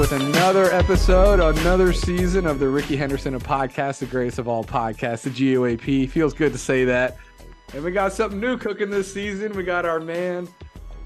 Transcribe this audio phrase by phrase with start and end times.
[0.00, 4.64] with another episode, another season of the Rickey Henderson of podcast, the greatest of all
[4.64, 6.08] podcasts, the GOAP.
[6.08, 7.18] Feels good to say that.
[7.74, 9.52] And we got something new cooking this season.
[9.52, 10.48] We got our man,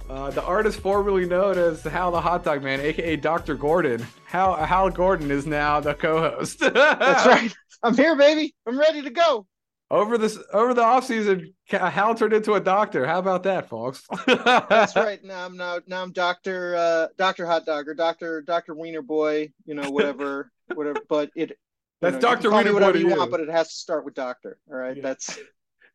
[0.09, 3.57] uh, the artist formerly known as Hal the Hot Dog Man, aka Dr.
[3.57, 4.07] Gordon.
[4.27, 6.61] Hal, Hal Gordon is now the co-host.
[6.61, 7.53] That's right.
[7.83, 8.55] I'm here, baby.
[8.65, 9.45] I'm ready to go.
[9.91, 13.07] Over this over the offseason, Hal turned into a doctor.
[13.07, 14.03] How about that, folks?
[14.27, 15.23] That's right.
[15.23, 19.53] Now I'm now now I'm Doctor uh, Doctor Hot Dog or Doctor Doctor Wiener Boy.
[19.67, 21.01] You know whatever whatever.
[21.07, 21.59] But it
[22.01, 23.17] that's know, Doctor Wiener whatever Boy you you.
[23.17, 24.59] want, but it has to start with Doctor.
[24.71, 24.97] All right.
[24.97, 25.03] Yeah.
[25.03, 25.39] That's.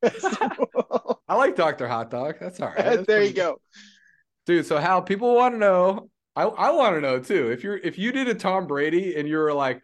[1.27, 2.35] I like Doctor Hot Dog.
[2.39, 2.77] That's all right.
[2.77, 3.59] That's there you go,
[4.45, 4.67] dude.
[4.67, 6.09] So Hal, people want to know.
[6.35, 7.51] I I want to know too.
[7.51, 9.81] If you're if you did a Tom Brady and you were like,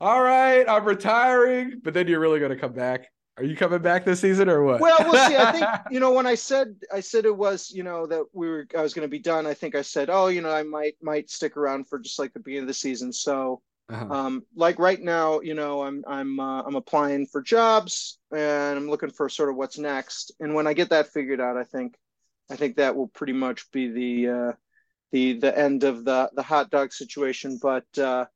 [0.00, 3.80] all right, I'm retiring, but then you're really going to come back are you coming
[3.80, 4.80] back this season or what?
[4.80, 5.36] Well, we'll see.
[5.36, 8.48] I think you know when I said I said it was you know that we
[8.48, 9.46] were I was going to be done.
[9.46, 12.32] I think I said oh you know I might might stick around for just like
[12.32, 13.12] the beginning of the season.
[13.12, 14.06] So uh-huh.
[14.08, 18.88] um, like right now you know I'm I'm uh, I'm applying for jobs and I'm
[18.88, 20.32] looking for sort of what's next.
[20.38, 21.96] And when I get that figured out, I think
[22.50, 24.52] I think that will pretty much be the uh,
[25.10, 27.58] the the end of the the hot dog situation.
[27.60, 28.26] But uh,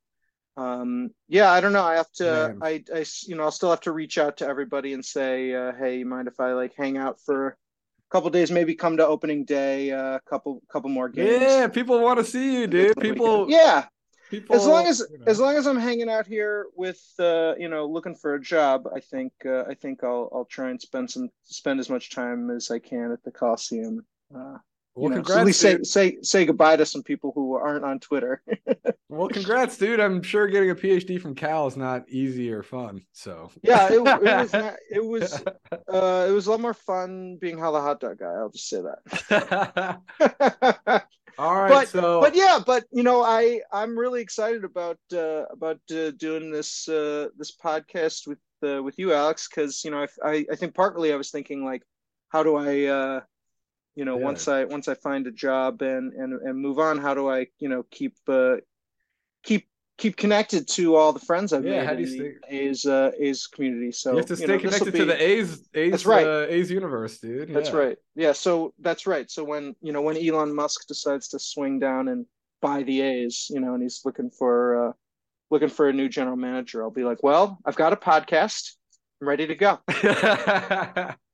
[0.59, 1.83] um, yeah, I don't know.
[1.83, 4.93] I have to, I, I, you know, I'll still have to reach out to everybody
[4.93, 7.55] and say, uh, hey, you mind if I like hang out for a
[8.11, 11.41] couple days, maybe come to opening day, a uh, couple, couple more games.
[11.41, 12.99] Yeah, people want to see you, dude.
[12.99, 13.85] People, yeah.
[14.29, 15.23] People, as long as, you know.
[15.27, 18.87] as long as I'm hanging out here with, uh, you know, looking for a job,
[18.93, 22.51] I think, uh, I think I'll, I'll try and spend some, spend as much time
[22.51, 24.05] as I can at the Coliseum.
[24.35, 24.57] Uh,
[24.95, 27.85] well, you know, congrats, at least say say say goodbye to some people who aren't
[27.85, 28.41] on Twitter.
[29.09, 29.99] well, congrats, dude.
[29.99, 33.01] I'm sure getting a PhD from Cal is not easy or fun.
[33.13, 35.43] So yeah, it, it was not, it was
[35.93, 38.33] uh, it was a lot more fun being Hal the hot dog guy.
[38.33, 40.01] I'll just say that.
[41.37, 45.45] All right, but, so but yeah, but you know, I I'm really excited about uh,
[45.51, 50.05] about uh, doing this uh, this podcast with uh, with you, Alex, because you know
[50.25, 51.83] I, I think partly I was thinking like,
[52.27, 53.21] how do I uh,
[53.99, 54.23] you know yeah.
[54.23, 57.45] once i once i find a job and and and move on how do i
[57.59, 58.55] you know keep uh
[59.43, 59.67] keep
[59.97, 62.33] keep connected to all the friends I've yeah, made how do you stay...
[62.47, 63.91] A's uh, A's community.
[63.91, 64.99] So you have to stay know, connected be...
[64.99, 66.25] to the A's A's that's right.
[66.25, 67.49] Uh, A's universe, dude.
[67.49, 67.53] Yeah.
[67.53, 67.97] That's right.
[68.15, 68.31] Yeah.
[68.31, 69.29] So that's right.
[69.29, 72.25] So when you know when Elon Musk decides to swing down and
[72.61, 74.91] buy the A's, you know, and he's looking for uh,
[75.51, 78.75] looking for a new general manager, I'll be like, well, I've got a podcast.
[79.21, 79.79] I'm ready to go.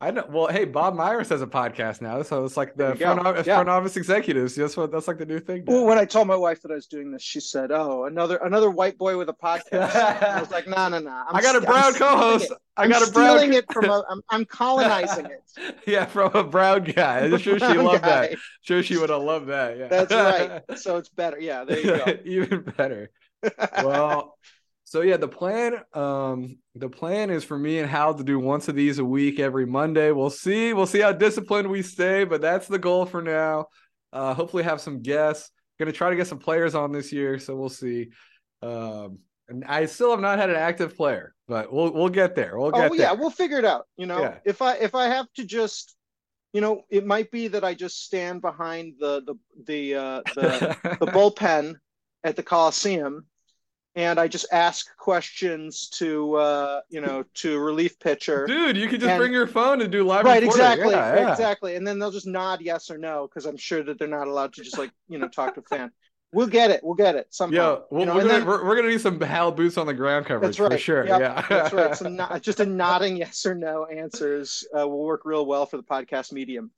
[0.00, 0.24] I know.
[0.28, 3.56] Well, hey, Bob Myers has a podcast now, so it's like the front, office, yeah.
[3.56, 4.54] front office executives.
[4.54, 5.64] That's what that's like the new thing.
[5.64, 5.74] Now.
[5.74, 8.36] Well, when I told my wife that I was doing this, she said, "Oh, another
[8.36, 11.24] another white boy with a podcast." I was like, "No, no, no!
[11.30, 12.52] I got a brown I'm co-host.
[12.76, 13.38] I got I'm a brown.
[13.38, 14.04] Stealing it from a.
[14.08, 15.76] I'm, I'm colonizing it.
[15.86, 17.20] yeah, from a brown guy.
[17.20, 18.28] I'm sure she loved guy.
[18.28, 18.38] that.
[18.62, 19.76] Sure, she would have loved that.
[19.76, 20.78] Yeah, that's right.
[20.78, 21.40] So it's better.
[21.40, 22.18] Yeah, there you go.
[22.24, 23.10] Even better.
[23.82, 24.38] Well,
[24.94, 28.68] so yeah, the plan um the plan is for me and Hal to do once
[28.68, 30.12] of these a week every Monday.
[30.12, 30.72] We'll see.
[30.72, 33.66] We'll see how disciplined we stay, but that's the goal for now.
[34.12, 35.50] Uh hopefully have some guests.
[35.80, 38.10] Gonna try to get some players on this year, so we'll see.
[38.62, 39.18] Um
[39.48, 42.56] and I still have not had an active player, but we'll we'll get there.
[42.56, 42.90] We'll get there.
[42.92, 43.86] oh, yeah, we'll figure it out.
[43.96, 44.38] You know, yeah.
[44.44, 45.96] if I if I have to just
[46.52, 49.34] you know, it might be that I just stand behind the the
[49.66, 51.74] the uh, the, the bullpen
[52.22, 53.26] at the Coliseum
[53.96, 58.46] and I just ask questions to uh, you know to relief pitcher.
[58.46, 60.24] Dude, you could just and, bring your phone and do live.
[60.24, 61.32] Right, exactly, yeah, yeah.
[61.32, 64.28] exactly, and then they'll just nod yes or no because I'm sure that they're not
[64.28, 65.90] allowed to just like you know talk to a fan.
[66.32, 66.80] We'll get it.
[66.82, 67.56] We'll get it somehow.
[67.56, 69.86] Yeah, well, you know, we're, gonna, then, we're, we're, gonna need some Hal boots on
[69.86, 70.72] the ground coverage right.
[70.72, 71.06] for sure.
[71.06, 71.96] Yep, yeah, that's right.
[71.96, 75.76] So not, just a nodding yes or no answers uh, will work real well for
[75.76, 76.72] the podcast medium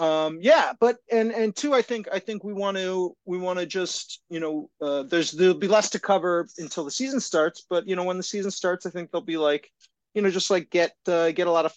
[0.00, 3.58] um yeah but and and two i think i think we want to we want
[3.58, 7.66] to just you know uh there's there'll be less to cover until the season starts
[7.68, 9.70] but you know when the season starts i think they'll be like
[10.14, 11.74] you know just like get uh, get a lot of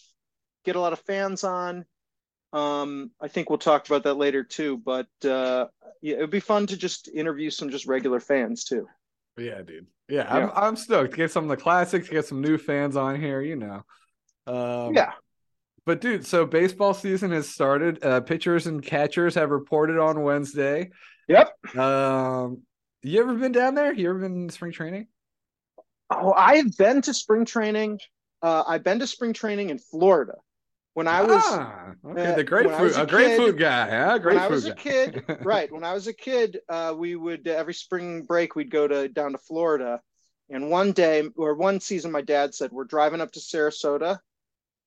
[0.64, 1.86] get a lot of fans on.
[2.54, 5.68] Um i think we'll talk about that later too but uh
[6.02, 8.88] yeah it'd be fun to just interview some just regular fans too.
[9.38, 9.88] Yeah dude.
[10.08, 10.50] Yeah, yeah.
[10.50, 11.12] I'm, I'm stoked.
[11.12, 13.84] To get some of the classics get some new fans on here you know.
[14.48, 15.14] Um yeah
[15.86, 18.04] but dude, so baseball season has started.
[18.04, 20.92] Uh, pitchers and catchers have reported on Wednesday.
[21.28, 21.76] Yep.
[21.78, 22.62] Um,
[23.02, 23.94] you ever been down there?
[23.94, 25.08] You ever been to spring training?
[26.10, 28.00] Oh, I've been to spring training.
[28.42, 30.36] Uh, I've been to spring training in Florida
[30.94, 32.32] when I was ah, okay.
[32.32, 34.34] Uh, the grapefruit, a, a food guy, yeah, grapefruit.
[34.34, 35.72] When I was a kid, right?
[35.72, 39.08] When I was a kid, uh, we would uh, every spring break we'd go to
[39.08, 40.02] down to Florida,
[40.50, 44.20] and one day or one season, my dad said we're driving up to Sarasota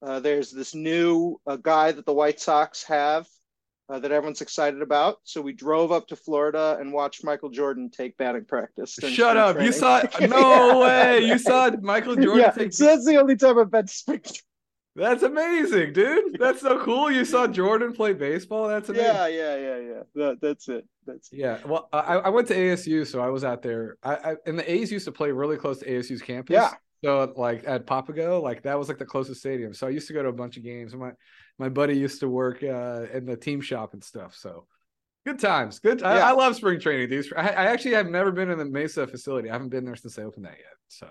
[0.03, 3.27] uh, there's this new uh, guy that the White Sox have
[3.89, 5.19] uh, that everyone's excited about.
[5.25, 8.99] So we drove up to Florida and watched Michael Jordan take batting practice.
[9.01, 9.57] Shut up!
[9.57, 9.73] Training.
[9.73, 11.25] You saw no way.
[11.25, 12.39] You saw Michael Jordan.
[12.39, 12.73] Yeah, take...
[12.73, 13.87] so that's the only time I've been.
[14.97, 16.39] That's amazing, dude.
[16.41, 17.11] That's so cool.
[17.11, 18.67] You saw Jordan play baseball.
[18.67, 19.07] That's amazing.
[19.07, 20.03] Yeah, yeah, yeah, yeah.
[20.15, 20.87] That, that's it.
[21.07, 21.39] That's it.
[21.39, 21.59] yeah.
[21.67, 23.99] Well, I, I went to ASU, so I was out there.
[24.03, 26.55] I, I and the A's used to play really close to ASU's campus.
[26.55, 26.71] Yeah.
[27.07, 29.73] So like at Papago, like that was like the closest stadium.
[29.73, 30.93] So I used to go to a bunch of games.
[30.93, 31.13] My
[31.57, 34.35] my buddy used to work uh, in the team shop and stuff.
[34.35, 34.67] So
[35.25, 35.79] good times.
[35.79, 36.01] Good.
[36.01, 36.09] Yeah.
[36.09, 37.09] I, I, love spring training.
[37.09, 39.49] These I, I, actually have never been in the Mesa facility.
[39.49, 40.75] I haven't been there since they opened that yet.
[40.89, 41.09] So.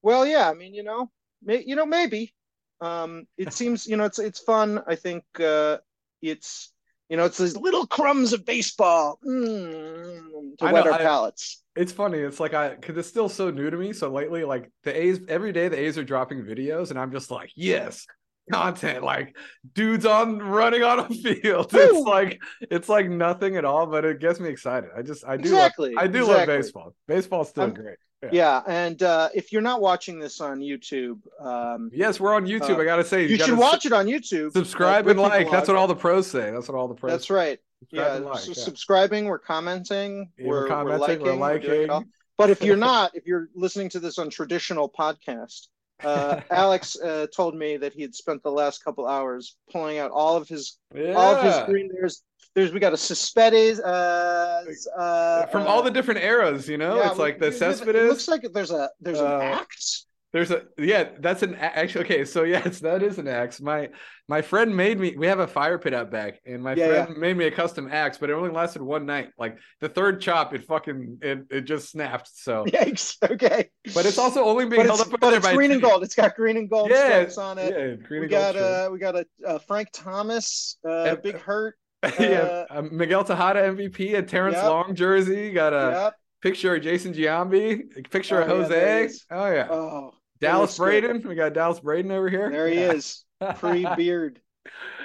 [0.00, 0.48] Well, yeah.
[0.48, 1.10] I mean, you know,
[1.42, 2.34] may, you know, maybe.
[2.80, 4.80] Um, it seems you know it's it's fun.
[4.86, 5.78] I think uh,
[6.20, 6.72] it's
[7.12, 11.62] you know it's these little crumbs of baseball mm, to wet our palates.
[11.76, 12.16] It's funny.
[12.16, 13.92] It's like I because it's still so new to me.
[13.92, 17.30] So lately, like the A's every day, the A's are dropping videos, and I'm just
[17.30, 18.06] like, yes,
[18.50, 19.36] content like
[19.74, 21.70] dudes on running on a field.
[21.72, 24.90] It's like it's like nothing at all but it gets me excited.
[24.96, 26.34] I just i do exactly love, i do exactly.
[26.34, 26.94] love baseball.
[27.06, 27.98] Baseball's still I'm, great.
[28.22, 28.28] Yeah.
[28.32, 32.76] yeah and uh, if you're not watching this on youtube um, yes we're on youtube
[32.76, 34.52] uh, i gotta say you, you should watch it on youtube.
[34.52, 37.30] Subscribe and like that's what all the pros say that's what all the pros that's
[37.30, 37.58] right.
[37.90, 42.12] yeah, like, so yeah, subscribing we're commenting yeah, we're, we're, commenting, we're liking, we're liking.
[42.38, 45.66] But if you're not if you're listening to this on traditional podcast
[46.04, 50.10] uh, Alex uh, told me that he had spent the last couple hours pulling out
[50.10, 51.12] all of his yeah.
[51.12, 51.90] all of his green.
[51.92, 52.22] There's
[52.54, 54.64] there's we got a Cespedes uh,
[54.96, 56.68] uh, from all the different eras.
[56.68, 57.94] You know, yeah, it's like the Cespedes.
[57.94, 60.06] It looks like there's a there's an uh, axe.
[60.32, 62.24] There's a yeah, that's an actually okay.
[62.24, 63.60] So yes, that is an axe.
[63.60, 63.90] My
[64.28, 65.14] my friend made me.
[65.16, 67.20] We have a fire pit out back, and my yeah, friend yeah.
[67.20, 69.28] made me a custom axe, but it only lasted one night.
[69.38, 72.30] Like the third chop, it fucking it, it just snapped.
[72.34, 73.16] So yikes.
[73.30, 75.20] Okay, but it's also only being held up.
[75.20, 76.02] But it's green and gold.
[76.02, 77.74] It's got green and gold yeah, stripes on it.
[77.76, 81.76] Yeah, green we got uh we got a, a Frank Thomas uh, big hurt.
[82.18, 84.64] yeah, uh, Miguel Tejada MVP, a Terrence yep.
[84.64, 85.52] Long jersey.
[85.52, 86.14] Got a yep.
[86.40, 89.10] picture of Jason Giambi, picture oh, of Jose.
[89.30, 89.68] oh yeah.
[89.70, 91.22] Oh Dallas Braden.
[91.26, 92.50] We got Dallas Braden over here.
[92.50, 93.24] There he is.
[93.56, 94.40] Pre beard.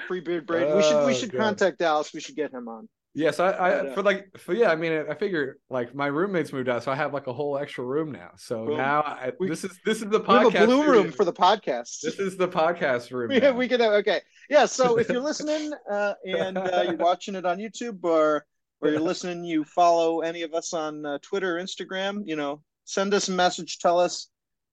[0.06, 0.76] Pre beard Braden.
[0.76, 1.38] we should we oh, should God.
[1.38, 2.12] contact Dallas.
[2.12, 2.88] We should get him on.
[3.14, 6.06] Yes, I, I but, uh, for like for yeah, I mean, I figure like my
[6.06, 8.30] roommates moved out, so I have like a whole extra room now.
[8.36, 8.76] So boom.
[8.76, 10.44] now I, we, this is this is the podcast.
[10.44, 12.00] We have a blue room for the podcast.
[12.02, 13.30] This is the podcast room.
[13.38, 13.80] Yeah, we can.
[13.80, 14.20] have, Okay,
[14.50, 14.66] yeah.
[14.66, 18.44] So if you're listening uh, and uh, you're watching it on YouTube or
[18.80, 22.22] or you're listening, you follow any of us on uh, Twitter, Instagram.
[22.24, 23.78] You know, send us a message.
[23.78, 24.28] Tell us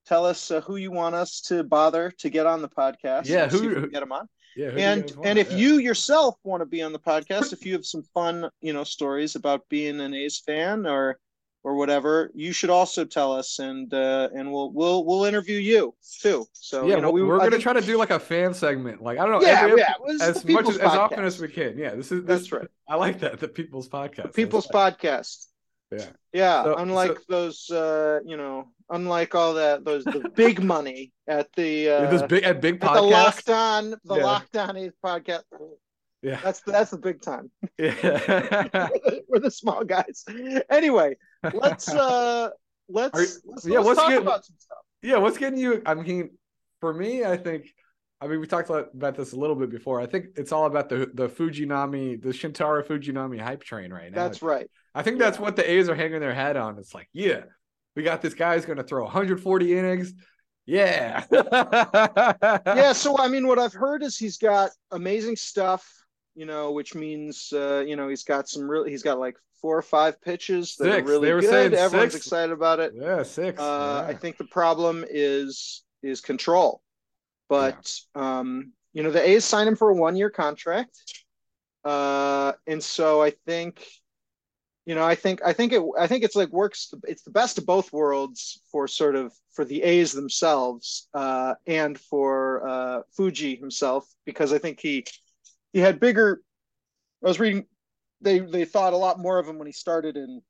[0.05, 3.27] tell us uh, who you want us to bother to get on the podcast.
[3.27, 4.27] Yeah, who get them on.
[4.55, 5.57] Yeah, and and if yeah.
[5.57, 8.85] you yourself want to be on the podcast, if you have some fun, you know,
[8.85, 11.19] stories about being an A's fan or
[11.65, 15.93] or whatever, you should also tell us, and uh, and we'll we'll we'll interview you
[16.21, 16.45] too.
[16.53, 17.63] So yeah, you know, we, are gonna think...
[17.63, 20.45] try to do like a fan segment, like I don't know, yeah, every, yeah, as
[20.45, 21.77] much as, as often as we can.
[21.77, 22.67] Yeah, this is this, that's right.
[22.87, 24.27] I like that the people's podcast.
[24.27, 25.47] The people's podcast.
[25.91, 26.05] Yeah.
[26.33, 26.63] Yeah.
[26.63, 31.47] So, unlike so, those, uh, you know, unlike all that, those the big money at
[31.55, 33.45] the uh, those big at big podcast.
[33.45, 34.89] the lockdown, the yeah.
[35.03, 35.43] podcast.
[36.21, 37.51] Yeah, that's that's the big time.
[37.77, 37.93] Yeah,
[39.27, 40.25] we're the small guys.
[40.71, 41.17] Anyway,
[41.53, 42.49] let's uh
[42.89, 44.77] let's, you, let's yeah let's, let's talk get, about some stuff.
[45.03, 45.83] Yeah, what's getting you?
[45.85, 46.31] I mean,
[46.81, 47.67] for me, I think.
[48.21, 49.99] I mean, we talked about this a little bit before.
[49.99, 54.15] I think it's all about the the Fujinami, the Shintaro Fujinami hype train right now.
[54.15, 54.67] That's right.
[54.93, 56.79] I think that's what the A's are hanging their head on.
[56.79, 57.41] It's like, yeah,
[57.95, 60.13] we got this guy who's going to throw 140 innings.
[60.65, 61.25] Yeah.
[61.31, 62.93] yeah.
[62.93, 65.85] So, I mean, what I've heard is he's got amazing stuff,
[66.33, 69.77] you know, which means, uh, you know, he's got some really, he's got like four
[69.77, 71.07] or five pitches that six.
[71.07, 71.73] are really good.
[71.73, 72.25] Everyone's six.
[72.25, 72.93] excited about it.
[72.95, 73.59] Yeah, six.
[73.59, 74.09] Uh, yeah.
[74.09, 76.81] I think the problem is, is control.
[77.49, 78.39] But, yeah.
[78.39, 80.97] um, you know, the A's signed him for a one year contract.
[81.83, 83.85] Uh, and so I think
[84.85, 86.93] you know, I think I think it I think it's like works.
[87.05, 91.99] It's the best of both worlds for sort of for the A's themselves uh, and
[91.99, 95.05] for uh, Fuji himself because I think he
[95.73, 96.41] he had bigger.
[97.23, 97.65] I was reading
[98.21, 100.41] they they thought a lot more of him when he started in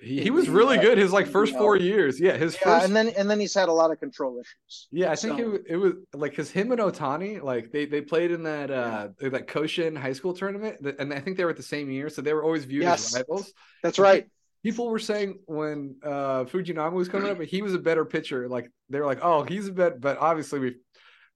[0.00, 2.20] he, he was really good his like first four years.
[2.20, 4.88] Yeah, his yeah, first and then and then he's had a lot of control issues.
[4.90, 5.54] Yeah, I think so.
[5.54, 9.08] it, it was like because him and Ohtani, like they they played in that uh
[9.20, 12.22] that Koshien high school tournament, and I think they were at the same year, so
[12.22, 13.52] they were always viewed yes, as rivals.
[13.82, 14.26] That's right.
[14.62, 18.48] People were saying when uh Fujinami was coming up, he was a better pitcher.
[18.48, 20.76] Like they were like, oh, he's a bet, but obviously we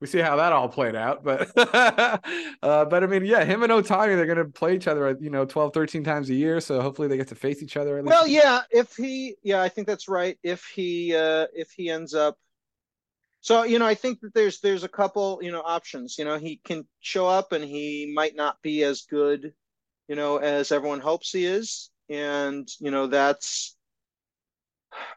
[0.00, 1.24] we see how that all played out.
[1.24, 5.30] But uh, but I mean, yeah, him and Ohtani, they're gonna play each other, you
[5.30, 6.60] know, 12, 13 times a year.
[6.60, 8.02] So hopefully they get to face each other.
[8.02, 10.38] Well, yeah, if he, yeah, I think that's right.
[10.42, 12.36] If he, uh, if he ends up,
[13.40, 16.18] so you know, I think that there's there's a couple, you know, options.
[16.18, 19.52] You know, he can show up and he might not be as good
[20.08, 23.76] you know, as everyone hopes he is, and you know that's,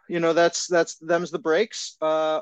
[0.08, 1.96] you know that's that's them's the breaks.
[2.02, 2.42] Uh,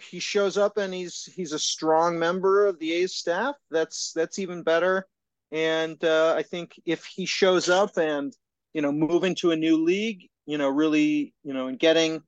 [0.00, 3.56] he shows up and he's he's a strong member of the A's staff.
[3.70, 5.06] That's that's even better.
[5.52, 8.36] And uh, I think if he shows up and
[8.72, 12.22] you know move into a new league, you know, really, you know, and getting,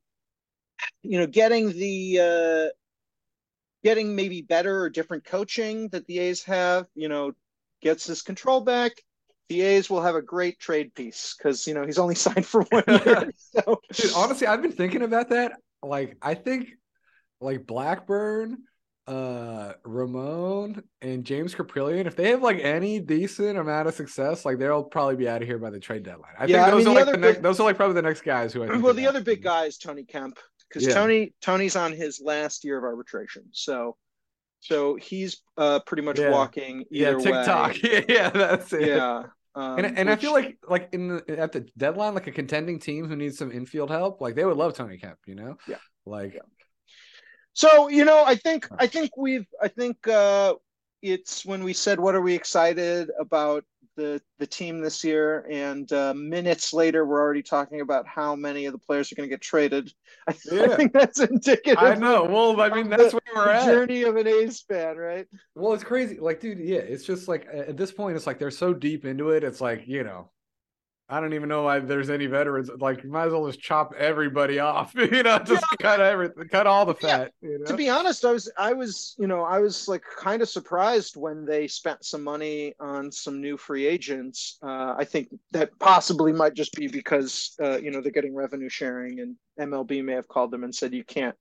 [1.03, 2.73] you know, getting the uh,
[3.83, 7.33] getting maybe better or different coaching that the A's have, you know,
[7.83, 8.93] gets his control back.
[9.49, 12.63] The A's will have a great trade piece because you know he's only signed for
[12.63, 13.33] one year.
[13.39, 13.81] So.
[13.93, 15.53] Dude, honestly, I've been thinking about that.
[15.83, 16.71] Like, I think
[17.41, 18.59] like Blackburn,
[19.07, 24.59] uh Ramon and James Kaprielian, if they have like any decent amount of success, like
[24.59, 26.33] they'll probably be out of here by the trade deadline.
[26.39, 27.95] I yeah, think those I mean, are like the big, next, those are like probably
[27.95, 30.39] the next guys who I Well, the other big guy is Tony Kemp
[30.69, 30.95] because yeah.
[30.95, 33.45] Tony Tony's on his last year of arbitration.
[33.53, 33.97] So
[34.61, 36.31] so he's uh pretty much yeah.
[36.31, 37.77] walking yeah, TikTok.
[37.83, 38.05] Way.
[38.09, 38.89] yeah, that's it.
[38.89, 39.25] Yeah.
[39.55, 42.33] Um, and and which, I feel like like in the, at the deadline, like a
[42.33, 45.57] contending team who needs some infield help, like they would love Tony Kemp, you know?
[45.67, 45.77] Yeah.
[46.05, 46.41] Like yeah.
[47.57, 50.55] So you know, I think I think we've I think uh,
[51.01, 53.65] it's when we said what are we excited about
[53.97, 58.67] the the team this year, and uh, minutes later we're already talking about how many
[58.67, 59.91] of the players are going to get traded.
[60.29, 60.65] I, yeah.
[60.65, 61.79] I, think that's indicative.
[61.79, 62.25] I know.
[62.25, 63.65] Well, I mean, that's the, where we're at.
[63.65, 65.27] Journey of an A's fan, right?
[65.55, 66.19] Well, it's crazy.
[66.19, 69.31] Like, dude, yeah, it's just like at this point, it's like they're so deep into
[69.31, 69.43] it.
[69.43, 70.29] It's like you know,
[71.09, 72.69] I don't even know why there's any veterans.
[72.81, 75.77] Like, you might as well just chop everybody off, you know, just yeah.
[75.81, 77.33] cut everything, cut all the fat.
[77.41, 77.51] Yeah.
[77.51, 77.65] You know?
[77.67, 81.17] To be honest, I was, I was, you know, I was like kind of surprised
[81.17, 84.59] when they spent some money on some new free agents.
[84.63, 88.69] Uh, I think that possibly might just be because, uh, you know, they're getting revenue
[88.69, 91.37] sharing, and MLB may have called them and said you can't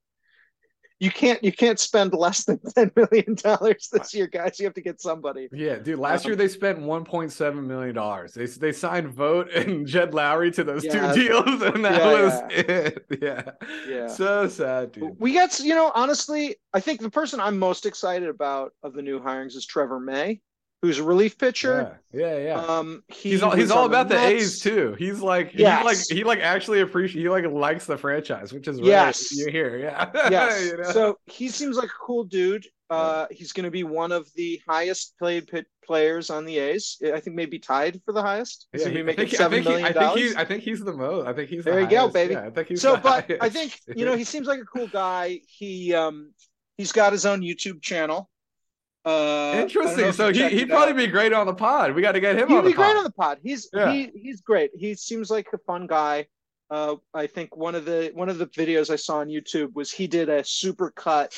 [0.99, 4.59] you can't you can't spend less than 10 million dollars this year guys.
[4.59, 5.49] You have to get somebody.
[5.51, 8.33] Yeah dude last um, year they spent 1.7 million dollars.
[8.33, 12.21] They, they signed Vogt and jed Lowrie to those yeah, two deals and that yeah,
[12.21, 12.57] was yeah.
[12.57, 13.05] it.
[13.21, 13.51] Yeah.
[13.87, 14.07] Yeah.
[14.07, 15.19] So sad dude.
[15.19, 19.01] We got you know honestly i think the person i'm most excited about of the
[19.01, 20.41] new hirings is trevor may
[20.85, 21.99] who's a relief pitcher.
[22.11, 22.61] Yeah, yeah, yeah.
[22.61, 24.95] Um, he he's all he's all about the, the A's too.
[24.97, 25.79] He's like, yes.
[25.79, 29.51] he like he like actually appreciate he like likes the franchise, which is yes, you
[29.51, 30.65] hear, yeah, yes.
[30.65, 30.91] you know?
[30.91, 32.65] So he seems like a cool dude.
[32.87, 36.97] Uh, he's going to be one of the highest played pit players on the A's.
[37.03, 38.67] I think maybe tied for the highest.
[38.73, 40.35] yeah, he, making think, seven million dollars.
[40.35, 41.27] I think he's the most.
[41.27, 41.73] I think he's there.
[41.73, 42.07] The you highest.
[42.07, 42.33] go, baby.
[42.35, 42.97] Yeah, I think he's so.
[42.97, 43.43] but highest.
[43.43, 45.39] I think you know he seems like a cool guy.
[45.47, 46.31] He um
[46.77, 48.29] he's got his own YouTube channel.
[49.05, 50.11] Uh, Interesting.
[50.13, 50.97] So he he'd probably out.
[50.97, 51.93] be great on the pod.
[51.93, 52.71] We got to get him he'd on the pod.
[52.71, 53.37] Be great on the pod.
[53.43, 53.91] He's yeah.
[53.91, 54.71] he he's great.
[54.73, 56.25] He seems like a fun guy.
[56.71, 59.91] Uh, I think one of the one of the videos I saw on YouTube was
[59.91, 61.33] he did a super cut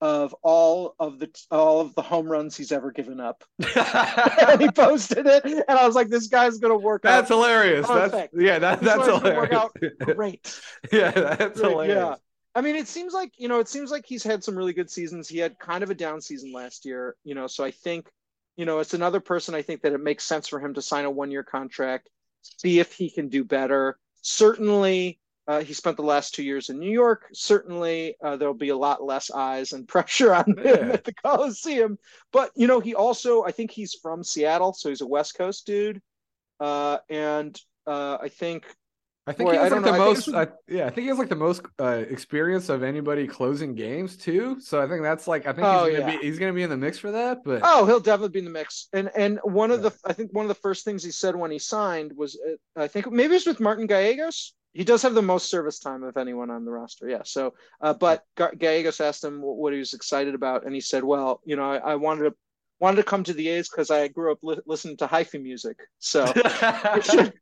[0.00, 3.42] of all of the all of the home runs he's ever given up.
[3.76, 7.10] and he posted it, and I was like, "This guy's gonna work out.
[7.10, 7.88] that's out." Hilarious.
[7.88, 9.70] That's yeah, that, that's hilarious.
[10.14, 10.60] Great.
[10.92, 11.96] yeah, that's hilarious.
[11.96, 12.14] Yeah.
[12.54, 14.90] I mean, it seems like you know, it seems like he's had some really good
[14.90, 15.28] seasons.
[15.28, 17.46] He had kind of a down season last year, you know.
[17.46, 18.08] So I think,
[18.56, 21.04] you know, it's another person I think that it makes sense for him to sign
[21.04, 22.10] a one year contract,
[22.42, 23.98] see if he can do better.
[24.22, 27.26] Certainly, uh, he spent the last two years in New York.
[27.32, 30.76] Certainly, uh, there'll be a lot less eyes and pressure on yeah.
[30.76, 31.98] him at the Coliseum.
[32.32, 35.66] But you know, he also I think he's from Seattle, so he's a West Coast
[35.66, 36.00] dude.
[36.60, 38.64] Uh, and uh, I think
[39.26, 39.98] I think Boy, he has like the know.
[39.98, 40.28] most.
[40.28, 44.18] I, yeah, I think he has like the most uh, experience of anybody closing games
[44.18, 44.60] too.
[44.60, 46.18] So I think that's like I think oh, he's gonna yeah.
[46.18, 47.42] be he's gonna be in the mix for that.
[47.42, 48.88] But oh, he'll definitely be in the mix.
[48.92, 49.88] And and one of yeah.
[49.88, 52.82] the I think one of the first things he said when he signed was uh,
[52.82, 54.52] I think maybe it was with Martin Gallegos.
[54.74, 57.08] He does have the most service time of anyone on the roster.
[57.08, 57.22] Yeah.
[57.24, 61.40] So, uh, but Gallegos asked him what he was excited about, and he said, "Well,
[61.44, 62.34] you know, I, I wanted to
[62.80, 65.78] wanted to come to the A's because I grew up li- listening to hyphy music.
[65.98, 66.24] So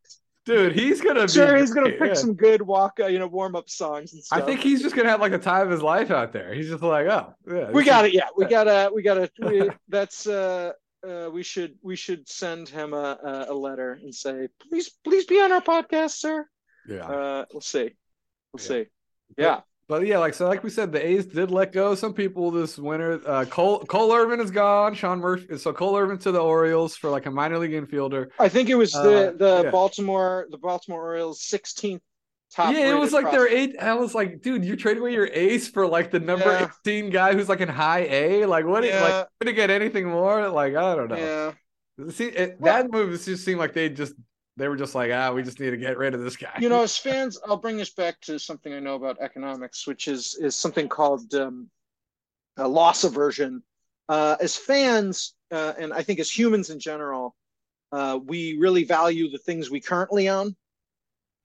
[0.44, 2.14] Dude, he's gonna sure he's gonna pick yeah.
[2.14, 4.42] some good walk, uh, you know, warm up songs and stuff.
[4.42, 6.52] I think he's just gonna have like a time of his life out there.
[6.52, 8.12] He's just like, oh, yeah, we got it.
[8.12, 9.30] Yeah, we gotta, we gotta.
[9.40, 10.72] We, that's uh,
[11.06, 15.40] uh, we should we should send him a a letter and say, please, please be
[15.40, 16.46] on our podcast, sir.
[16.88, 17.06] Yeah.
[17.06, 17.90] Uh, we'll see.
[18.52, 18.66] We'll yeah.
[18.66, 18.86] see.
[19.38, 19.60] Yeah.
[19.88, 22.78] But yeah, like so, like we said, the A's did let go some people this
[22.78, 23.20] winter.
[23.26, 24.94] Uh, Cole Cole Irvin is gone.
[24.94, 25.58] Sean Murphy.
[25.58, 28.28] So Cole Irvin to the Orioles for like a minor league infielder.
[28.38, 29.70] I think it was the uh, the yeah.
[29.70, 32.00] Baltimore the Baltimore Orioles 16th
[32.52, 32.74] top.
[32.74, 33.76] Yeah, it was like their eight.
[33.80, 36.70] I was like, dude, you're trading away your ace for like the number yeah.
[36.86, 38.46] 18 guy who's like in high A.
[38.46, 38.84] Like, what?
[38.84, 39.02] Yeah.
[39.02, 40.48] Like, gonna get anything more?
[40.48, 41.16] Like, I don't know.
[41.16, 42.10] Yeah.
[42.10, 44.14] See, it, well, that move just seemed like they just
[44.56, 46.52] they were just like, ah, we just need to get rid of this guy.
[46.58, 50.08] You know, as fans, I'll bring this back to something I know about economics, which
[50.08, 51.70] is is something called um,
[52.56, 53.62] a loss aversion.
[54.08, 57.34] Uh, as fans, uh, and I think as humans in general,
[57.92, 60.54] uh, we really value the things we currently own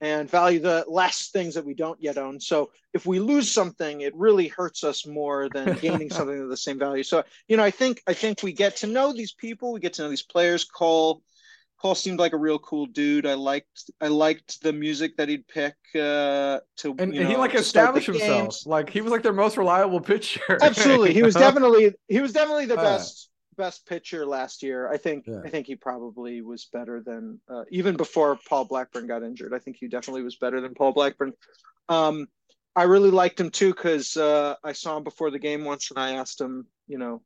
[0.00, 2.38] and value the less things that we don't yet own.
[2.38, 6.56] So if we lose something, it really hurts us more than gaining something of the
[6.56, 7.02] same value.
[7.02, 9.94] So you know, I think I think we get to know these people, we get
[9.94, 10.64] to know these players.
[10.64, 11.22] Cole
[11.80, 13.24] Cole seemed like a real cool dude.
[13.24, 17.36] I liked I liked the music that he'd pick uh, to and, you know, he
[17.36, 18.42] like established himself.
[18.42, 18.64] Games.
[18.66, 20.58] Like he was like their most reliable pitcher.
[20.60, 24.90] Absolutely, he was definitely he was definitely the uh, best best pitcher last year.
[24.90, 25.40] I think yeah.
[25.44, 29.54] I think he probably was better than uh, even before Paul Blackburn got injured.
[29.54, 31.32] I think he definitely was better than Paul Blackburn.
[31.88, 32.26] Um,
[32.74, 35.98] I really liked him too because uh, I saw him before the game once, and
[35.98, 37.22] I asked him, you know,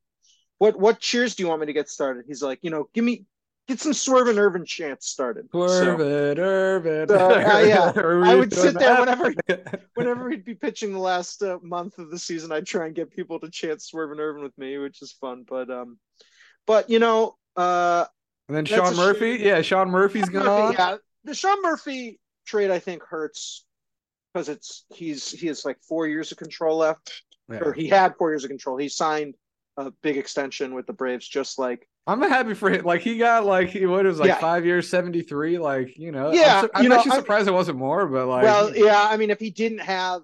[0.58, 2.24] what what cheers do you want me to get started?
[2.26, 3.24] He's like, you know, give me
[3.68, 5.48] get some Swerve and Irvin chants started.
[5.50, 7.10] Swerve so, and Irvin.
[7.10, 7.92] Uh, uh, yeah,
[8.24, 9.34] I would sit there whenever
[9.94, 12.52] whenever he'd be pitching the last uh, month of the season.
[12.52, 15.44] I'd try and get people to chant Swerve and Irvin with me, which is fun.
[15.48, 15.98] But um,
[16.66, 18.06] but you know, uh,
[18.48, 20.44] and then Sean Murphy, yeah, Sean Murphy's Sean gone.
[20.44, 23.64] Murphy, yeah, the Sean Murphy trade I think hurts
[24.32, 27.58] because it's he's he has like four years of control left, yeah.
[27.58, 28.76] or he had four years of control.
[28.76, 29.34] He signed
[29.76, 32.84] a big extension with the Braves, just like I'm happy for him.
[32.84, 34.38] Like he got like he what it was like yeah.
[34.38, 35.58] five years, seventy three.
[35.58, 36.66] Like you know, yeah.
[36.74, 39.06] I'm, I'm actually know, surprised I, it wasn't more, but like, well, yeah.
[39.08, 40.22] I mean, if he didn't have,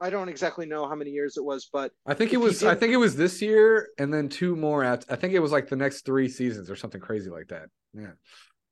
[0.00, 2.62] I don't exactly know how many years it was, but I think it was.
[2.62, 4.84] I think it was this year, and then two more.
[4.84, 7.68] At I think it was like the next three seasons or something crazy like that.
[7.92, 8.12] Yeah.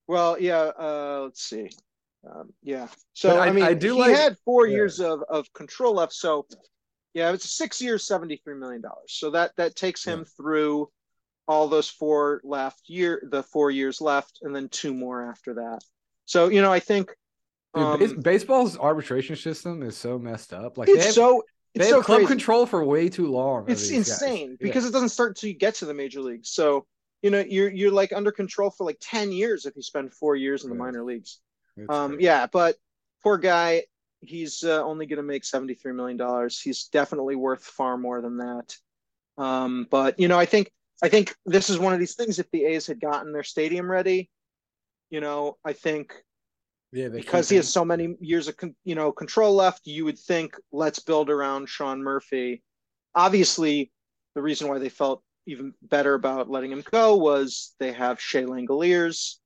[0.06, 0.70] Well, yeah.
[0.78, 1.68] Uh, let's see.
[2.30, 2.86] Um, yeah.
[3.12, 3.94] So I, I, mean, I do.
[3.94, 4.76] He like, had four yeah.
[4.76, 6.12] years of of control left.
[6.12, 6.46] So
[7.12, 9.08] yeah, it's six years, seventy three million dollars.
[9.08, 10.24] So that that takes him yeah.
[10.36, 10.90] through
[11.46, 15.80] all those four left year, the four years left, and then two more after that.
[16.24, 17.14] So you know, I think
[17.74, 20.78] Dude, um, baseball's arbitration system is so messed up.
[20.78, 21.42] Like it's have, so
[21.74, 22.28] it's they have so club crazy.
[22.28, 23.64] control for way too long.
[23.68, 24.58] It's insane guys.
[24.60, 24.90] because yeah.
[24.90, 26.50] it doesn't start until you get to the major leagues.
[26.50, 26.86] So
[27.22, 30.36] you know, you're you're like under control for like ten years if you spend four
[30.36, 30.82] years in the yeah.
[30.82, 31.40] minor leagues.
[31.76, 32.24] It's um, crazy.
[32.24, 32.76] yeah, but
[33.22, 33.84] poor guy,
[34.20, 36.60] he's uh, only going to make seventy three million dollars.
[36.60, 38.76] He's definitely worth far more than that.
[39.36, 40.70] Um, but you know, I think
[41.02, 42.38] I think this is one of these things.
[42.38, 44.30] If the A's had gotten their stadium ready,
[45.10, 46.14] you know, I think
[46.92, 50.18] yeah, because he has so many years of con- you know control left, you would
[50.18, 52.62] think let's build around Sean Murphy.
[53.14, 53.90] Obviously,
[54.34, 58.44] the reason why they felt even better about letting him go was they have Shea
[58.44, 59.36] Langeliers.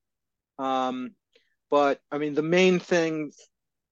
[0.58, 1.12] Um,
[1.70, 3.32] but I mean, the main thing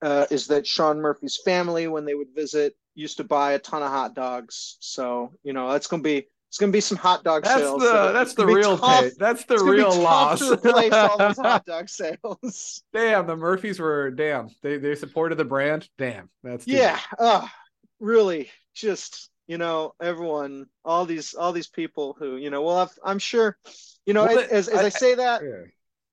[0.02, 3.82] uh, is that Sean Murphy's family, when they would visit, used to buy a ton
[3.82, 4.76] of hot dogs.
[4.80, 7.60] So you know that's going to be it's going to be some hot dog that's
[7.60, 7.82] sales.
[7.82, 9.10] The, that's the real pay.
[9.18, 10.38] That's the real loss.
[10.38, 12.82] To replace all those hot dog sales.
[12.92, 14.48] Damn, the Murphys were damn.
[14.62, 15.88] They they supported the brand.
[15.98, 16.98] Damn, that's yeah.
[17.18, 17.46] Uh,
[18.00, 23.10] really, just you know, everyone, all these all these people who you know, well, i
[23.10, 23.56] am sure,
[24.06, 25.64] you know, well, as as I, I, say that, yeah.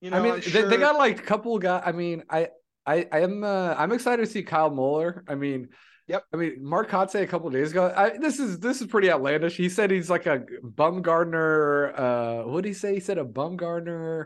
[0.02, 0.64] you know, I mean, sure...
[0.64, 1.84] they, they, got like a couple guys.
[1.86, 2.50] I mean, I
[2.86, 5.24] I I am uh, I'm excited to see Kyle Muller.
[5.28, 5.70] I mean
[6.08, 6.26] Yep.
[6.34, 7.94] I mean, Mark Kotsay a couple days ago.
[7.96, 9.56] I, this is this is pretty outlandish.
[9.56, 11.98] He said he's like a Bumgarner.
[11.98, 12.94] Uh, what did he say?
[12.94, 14.26] He said a Bumgarner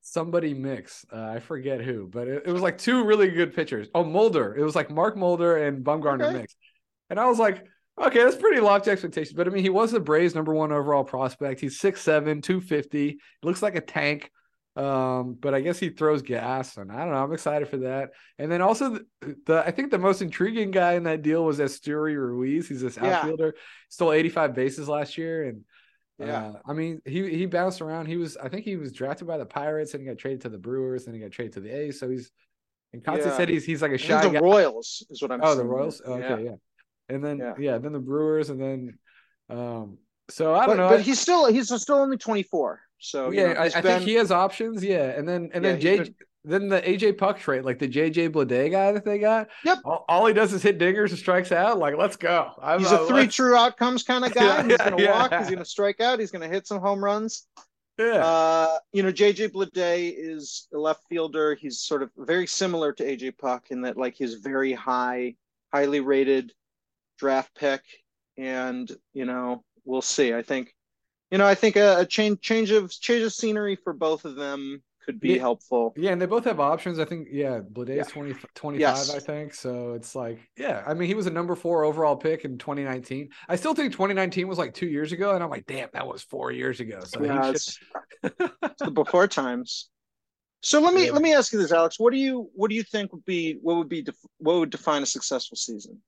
[0.00, 1.04] somebody mix.
[1.12, 3.88] Uh, I forget who, but it, it, was like two really good pitchers.
[3.94, 4.56] Oh, Mulder.
[4.56, 6.38] It was like Mark Mulder and Bumgarner okay.
[6.38, 6.56] mix.
[7.10, 7.64] And I was like,
[8.00, 9.36] okay, that's pretty lofty expectations.
[9.36, 11.60] But I mean, he was the Braves' number one overall prospect.
[11.60, 13.18] He's 6'7, 250.
[13.42, 14.30] Looks like a tank.
[14.80, 17.22] Um, but I guess he throws gas, and I don't know.
[17.22, 18.12] I'm excited for that.
[18.38, 18.90] And then also
[19.20, 22.66] the, the I think the most intriguing guy in that deal was Esteury Ruiz.
[22.66, 23.18] He's this yeah.
[23.18, 23.56] outfielder,
[23.90, 25.64] stole 85 bases last year, and
[26.18, 28.06] yeah, uh, I mean he he bounced around.
[28.06, 30.48] He was I think he was drafted by the Pirates, and he got traded to
[30.48, 32.00] the Brewers, and he got traded to the A's.
[32.00, 32.30] So he's
[32.94, 33.36] and Kotsay yeah.
[33.36, 34.40] said he's he's like a shy the guy.
[34.40, 35.40] Royals is what I'm.
[35.42, 35.58] Oh, saying.
[35.58, 36.00] the Royals.
[36.00, 36.50] Okay, yeah.
[36.50, 37.14] yeah.
[37.14, 37.52] And then yeah.
[37.58, 38.98] yeah, then the Brewers, and then
[39.50, 39.98] um.
[40.30, 40.88] So I don't but, know.
[40.90, 42.80] But he's still he's still only 24.
[43.00, 44.84] So yeah, you know, I, I think he has options.
[44.84, 46.14] Yeah, and then and yeah, then J been...
[46.44, 49.48] then the AJ Puk trade, like the JJ Bleday guy that they got.
[49.64, 49.78] Yep.
[49.84, 51.78] All, all, he does is hit dingers and strikes out.
[51.78, 52.52] Like, let's go.
[52.62, 54.44] I'm, he's a 3 true outcomes kind of guy.
[54.44, 55.12] yeah, he's gonna yeah.
[55.12, 55.34] walk.
[55.34, 56.20] He's gonna strike out.
[56.20, 57.46] He's gonna hit some home runs.
[57.98, 58.24] Yeah.
[58.24, 61.54] Uh, you know, JJ Bleday is a left fielder.
[61.54, 65.34] He's sort of very similar to AJ Puk in that, like, he's very high,
[65.72, 66.52] highly rated
[67.18, 67.82] draft pick,
[68.38, 70.32] and you know, we'll see.
[70.32, 70.74] I think
[71.30, 74.36] you know, I think a, a change change of change of scenery for both of
[74.36, 75.94] them could be yeah, helpful.
[75.96, 76.98] Yeah, and they both have options.
[76.98, 78.02] I think, yeah, Bleday yeah.
[78.02, 79.14] is 20, 25, yes.
[79.14, 79.54] I think.
[79.54, 83.30] So it's like, yeah, I mean, he was a number four overall pick in 2019.
[83.48, 85.34] I still think 2019 was like two years ago.
[85.34, 87.00] And I'm like, damn, that was four years ago.
[87.04, 87.78] So yeah, it's,
[88.22, 88.36] it's
[88.78, 89.88] the before times.
[90.62, 91.12] So let me yeah.
[91.12, 91.98] let me ask you this, Alex.
[91.98, 95.02] What do you what do you think would be what would be what would define
[95.02, 96.02] a successful season?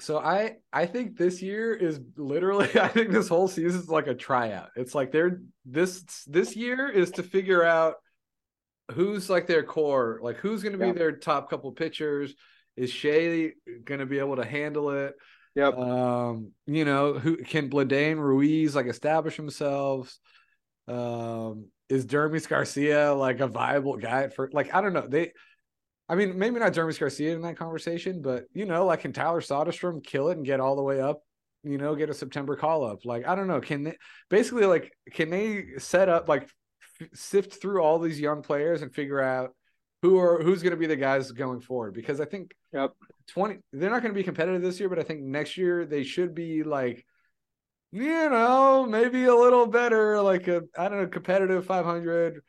[0.00, 4.06] So I I think this year is literally I think this whole season is like
[4.06, 4.70] a tryout.
[4.76, 7.96] It's like they're this this year is to figure out
[8.92, 10.92] who's like their core, like who's going to be yeah.
[10.92, 12.34] their top couple pitchers.
[12.76, 13.52] Is Shea
[13.84, 15.14] going to be able to handle it?
[15.54, 15.78] Yep.
[15.78, 20.18] Um, you know, who can Bladane Ruiz like establish themselves?
[20.86, 25.06] Um, is Dermis Garcia like a viable guy for like I don't know.
[25.08, 25.32] They
[26.08, 29.40] I mean, maybe not Dermis Garcia in that conversation, but you know, like can Tyler
[29.40, 31.22] Soderstrom kill it and get all the way up?
[31.64, 33.04] You know, get a September call up.
[33.04, 33.60] Like I don't know.
[33.60, 33.96] Can they
[34.30, 36.48] basically like can they set up like
[37.00, 39.54] f- sift through all these young players and figure out
[40.02, 41.94] who are who's going to be the guys going forward?
[41.94, 42.92] Because I think yep.
[43.26, 46.04] twenty they're not going to be competitive this year, but I think next year they
[46.04, 47.04] should be like
[47.92, 52.42] you know, maybe a little better, like a I don't know, competitive 500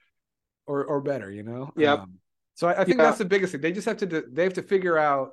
[0.65, 1.71] or or better, you know.
[1.77, 1.99] Yep.
[1.99, 2.19] Um,
[2.57, 3.03] so I, I think yeah.
[3.03, 3.61] that's the biggest thing.
[3.61, 5.29] They just have to they have to figure out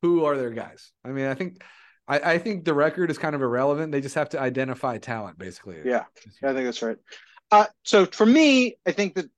[0.00, 0.92] who are their guys.
[1.04, 1.60] I mean, I think
[2.06, 3.90] I, I think the record is kind of irrelevant.
[3.90, 5.80] They just have to identify talent, basically.
[5.84, 6.04] Yeah,
[6.44, 6.96] I think that's right.
[7.50, 9.28] Uh, so for me, I think that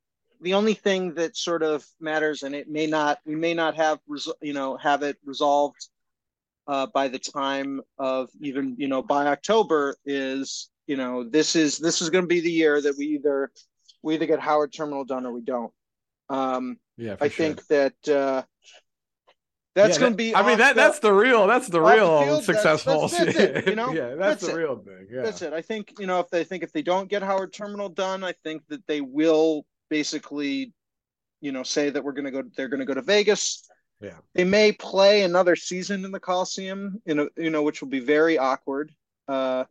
[0.43, 4.01] the only thing that sort of matters, and it may not, we may not have,
[4.43, 5.89] you know, have it resolved
[6.67, 11.79] uh, by the time of even you know by October is you know this is
[11.79, 13.51] this is going to be the year that we either
[14.03, 15.73] we either get Howard Terminal done or we don't.
[16.29, 17.47] Um, yeah, I sure.
[17.47, 18.43] think that uh,
[19.75, 20.35] that's yeah, going to be.
[20.35, 23.09] I mean that the, that's the real that's the real the successful.
[23.09, 24.57] That's, that's, that's it, you know, yeah, that's, the it.
[24.57, 25.07] real thing.
[25.11, 25.23] Yeah.
[25.23, 25.53] That's it.
[25.53, 28.35] I think you know if they think if they don't get Howard Terminal done, I
[28.45, 30.73] think that they will basically,
[31.41, 32.43] you know, say that we're going to go.
[32.57, 33.63] They're going to go to Vegas
[34.01, 34.17] yeah.
[34.35, 38.01] They may play another season in the Coliseum, you know, you know, which will be
[38.01, 38.93] very awkward.
[39.29, 39.65] Uh,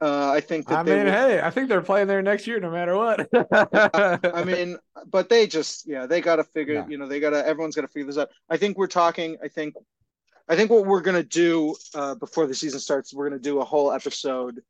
[0.00, 1.12] uh, I think that I mean, will...
[1.12, 3.28] hey, I think they're playing there next year, no matter what.
[4.34, 6.88] I mean, but they just, yeah, they got to figure, yeah.
[6.88, 8.30] you know, they got to, everyone's got to figure this out.
[8.48, 9.74] I think we're talking, I think,
[10.48, 13.42] I think what we're going to do uh, before the season starts, we're going to
[13.42, 14.60] do a whole episode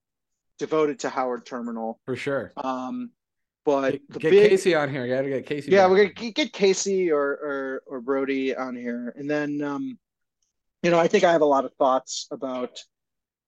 [0.59, 2.01] devoted to Howard Terminal.
[2.05, 2.53] For sure.
[2.57, 3.11] Um,
[3.65, 5.05] but get, get big, Casey on here.
[5.07, 5.71] You got to get Casey.
[5.71, 9.99] Yeah, we're gonna get Casey or or or Brody on here, and then um,
[10.83, 12.79] you know, I think I have a lot of thoughts about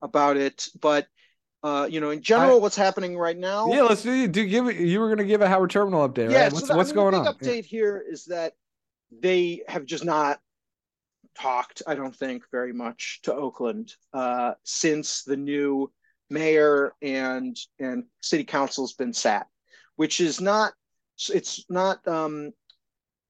[0.02, 1.06] about it, but
[1.62, 3.72] uh, you know, in general, I, what's happening right now?
[3.72, 4.27] Yeah, let's do.
[4.27, 4.77] Do give it.
[4.77, 6.33] You were going to give a Howard Terminal update, right?
[6.33, 7.27] Yeah, what's, so what's I mean, going on?
[7.27, 7.62] Update yeah.
[7.62, 8.55] here is that
[9.11, 10.40] they have just not
[11.38, 11.83] talked.
[11.87, 15.90] I don't think very much to Oakland uh, since the new
[16.33, 19.46] mayor and and city council's been sat
[19.96, 20.72] which is not
[21.33, 22.51] it's not um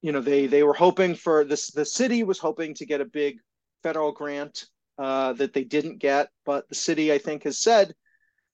[0.01, 3.05] you know they they were hoping for this the city was hoping to get a
[3.05, 3.38] big
[3.83, 4.66] federal grant
[4.99, 7.92] uh, that they didn't get but the city i think has said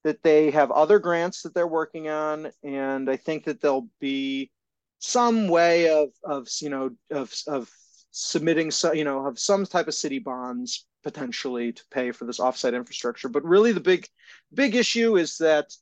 [0.09, 4.51] that they have other grants that they're working on and i think that there'll be
[4.99, 7.71] some way of of you know of of
[8.11, 12.41] submitting so you know of some type of city bonds potentially to pay for this
[12.41, 13.29] offsite infrastructure.
[13.29, 14.07] But really the big
[14.53, 15.73] big issue is that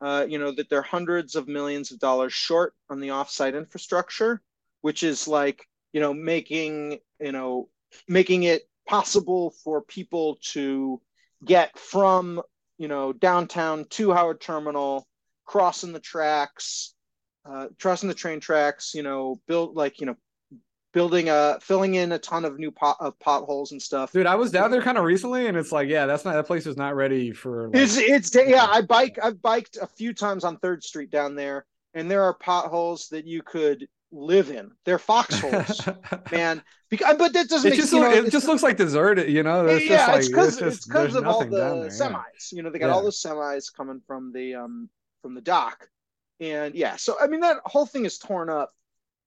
[0.00, 4.42] uh, you know, that they're hundreds of millions of dollars short on the offsite infrastructure,
[4.82, 7.68] which is like, you know, making, you know,
[8.06, 11.00] making it possible for people to
[11.44, 12.42] get from,
[12.78, 15.06] you know, downtown to Howard Terminal,
[15.44, 16.94] crossing the tracks,
[17.44, 20.16] uh, crossing the train tracks, you know, build like, you know,
[20.92, 24.12] building a filling in a ton of new pot of potholes and stuff.
[24.12, 26.46] Dude, I was down there kind of recently, and it's like, yeah, that's not that
[26.46, 27.68] place is not ready for.
[27.68, 28.66] Like, it's it's yeah.
[28.70, 32.34] I bike I've biked a few times on Third Street down there, and there are
[32.34, 34.70] potholes that you could live in.
[34.84, 35.86] They're foxholes,
[36.32, 36.62] man.
[36.90, 37.72] Because but that doesn't.
[37.72, 39.30] It just, look, know, it just looks like deserted.
[39.30, 42.12] You know, it's yeah, like, it's because it's because of all the there, semis.
[42.12, 42.56] Yeah.
[42.56, 42.92] You know, they got yeah.
[42.94, 44.88] all those semis coming from the um
[45.22, 45.88] from the dock,
[46.40, 46.96] and yeah.
[46.96, 48.70] So I mean, that whole thing is torn up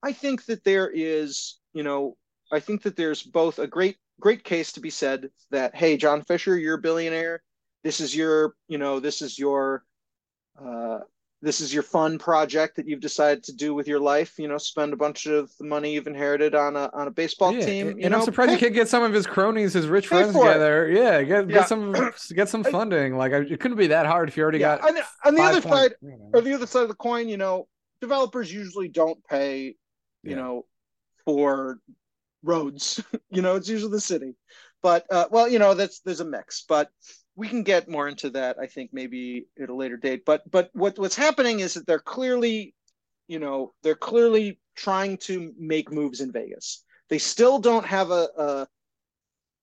[0.03, 2.17] I think that there is, you know,
[2.51, 6.23] I think that there's both a great great case to be said that hey, John
[6.23, 7.43] Fisher, you're a billionaire.
[7.83, 9.83] This is your, you know, this is your
[10.59, 10.99] uh,
[11.41, 14.39] this is your fun project that you've decided to do with your life.
[14.39, 17.53] You know, spend a bunch of the money you've inherited on a on a baseball
[17.53, 17.87] yeah, team.
[17.89, 20.33] and know, I'm surprised pay, you can't get some of his cronies, his rich friends
[20.33, 20.89] together.
[20.89, 20.97] It.
[20.97, 21.53] Yeah, get, yeah.
[21.59, 21.95] get some
[22.35, 23.17] get some funding.
[23.17, 24.77] Like it couldn't be that hard if you already yeah.
[24.77, 24.89] got.
[24.89, 26.31] On, on the other side, you know.
[26.33, 27.67] or the other side of the coin, you know,
[28.01, 29.75] developers usually don't pay
[30.27, 30.65] you know,
[31.25, 31.79] for
[32.43, 33.01] roads.
[33.29, 34.35] you know, it's usually the city.
[34.83, 36.63] But uh, well, you know, that's there's a mix.
[36.67, 36.89] But
[37.37, 40.25] we can get more into that, I think, maybe at a later date.
[40.25, 42.73] But but what what's happening is that they're clearly,
[43.27, 46.83] you know, they're clearly trying to make moves in Vegas.
[47.09, 48.67] They still don't have a, a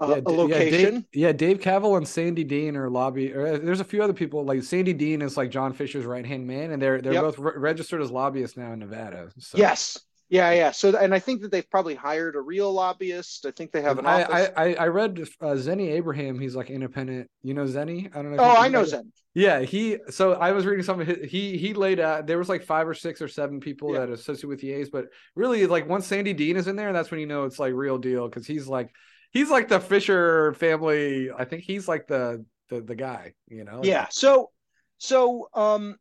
[0.01, 0.81] uh, yeah, a location.
[0.81, 3.35] Yeah Dave, yeah, Dave Kaval and Sandy Dean are lobby.
[3.35, 6.25] Or uh, there's a few other people like Sandy Dean is like John Fisher's right
[6.25, 7.23] hand man, and they're they're yep.
[7.23, 9.31] both re- registered as lobbyists now in Nevada.
[9.39, 9.59] So.
[9.59, 9.99] Yes,
[10.35, 10.73] Yeah, yeah.
[10.73, 13.47] So, and I think that they've probably hired a real lobbyist.
[13.47, 14.51] I think they have an I, office.
[14.57, 16.41] I, I read uh, Zennie Abraham.
[16.41, 17.31] He's like independent.
[17.45, 18.11] You know Zennie?
[18.13, 18.43] I don't know.
[18.43, 19.13] oh, I know Zen.
[19.35, 19.99] Yeah, he.
[20.11, 21.31] So I was reading some of his.
[21.31, 22.27] He he laid out.
[22.27, 24.01] There was like five or six or seven people Yeah.
[24.01, 27.13] that associate with the A's, but really, like once Sandy Dean is in there, that's
[27.13, 28.91] when you know it's like real deal because he's like
[29.31, 31.31] he's like the Fisher family.
[31.31, 33.35] I think he's like the the the guy.
[33.47, 33.83] You know?
[33.85, 34.09] Yeah.
[34.11, 34.51] So,
[34.99, 35.95] so, um,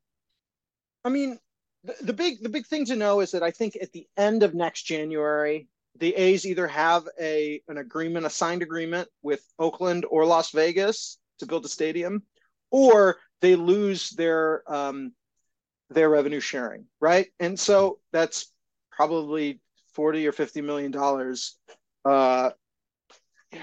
[1.06, 1.38] I mean,
[1.84, 4.44] the, the big the big thing to know is that I think at the end
[4.44, 5.68] of next January,
[5.98, 11.18] the A's either have a an agreement, a signed agreement with Oakland or Las Vegas
[11.40, 12.24] to build a stadium,
[12.72, 15.14] or they lose their um,
[15.90, 17.28] their revenue sharing, right?
[17.40, 18.52] And so that's
[18.92, 19.60] probably
[19.94, 21.58] forty or fifty million dollars.
[22.06, 22.52] Uh,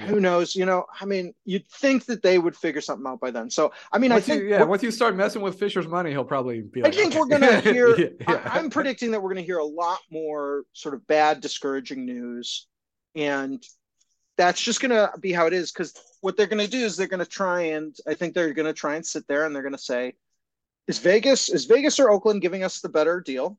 [0.07, 0.55] who knows?
[0.55, 3.51] You know, I mean, you'd think that they would figure something out by then.
[3.51, 6.11] So, I mean, Once I think you, yeah, once you start messing with Fisher's money,
[6.11, 6.85] he'll probably be.
[6.85, 7.19] I think okay.
[7.19, 7.97] we're gonna hear.
[7.99, 8.41] Yeah, yeah.
[8.45, 12.67] I, I'm predicting that we're gonna hear a lot more sort of bad, discouraging news,
[13.15, 13.65] and
[14.37, 15.73] that's just gonna be how it is.
[15.73, 18.97] Because what they're gonna do is they're gonna try and I think they're gonna try
[18.97, 20.15] and sit there and they're gonna say,
[20.87, 23.59] "Is Vegas is Vegas or Oakland giving us the better deal?"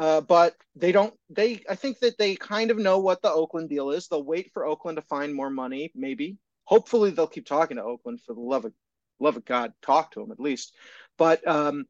[0.00, 1.12] Uh, but they don't.
[1.28, 4.08] They I think that they kind of know what the Oakland deal is.
[4.08, 6.38] They'll wait for Oakland to find more money, maybe.
[6.64, 8.72] Hopefully, they'll keep talking to Oakland for the love of
[9.20, 9.74] love of God.
[9.82, 10.74] Talk to them at least.
[11.18, 11.84] But um,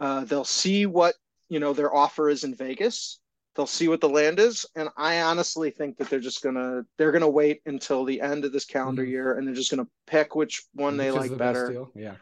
[0.00, 1.14] uh, they'll see what
[1.50, 3.20] you know their offer is in Vegas.
[3.54, 7.12] They'll see what the land is, and I honestly think that they're just gonna they're
[7.12, 9.08] gonna wait until the end of this calendar Mhm.
[9.10, 11.86] year, and they're just gonna pick which one they Which is like the better.
[11.94, 12.14] Yeah.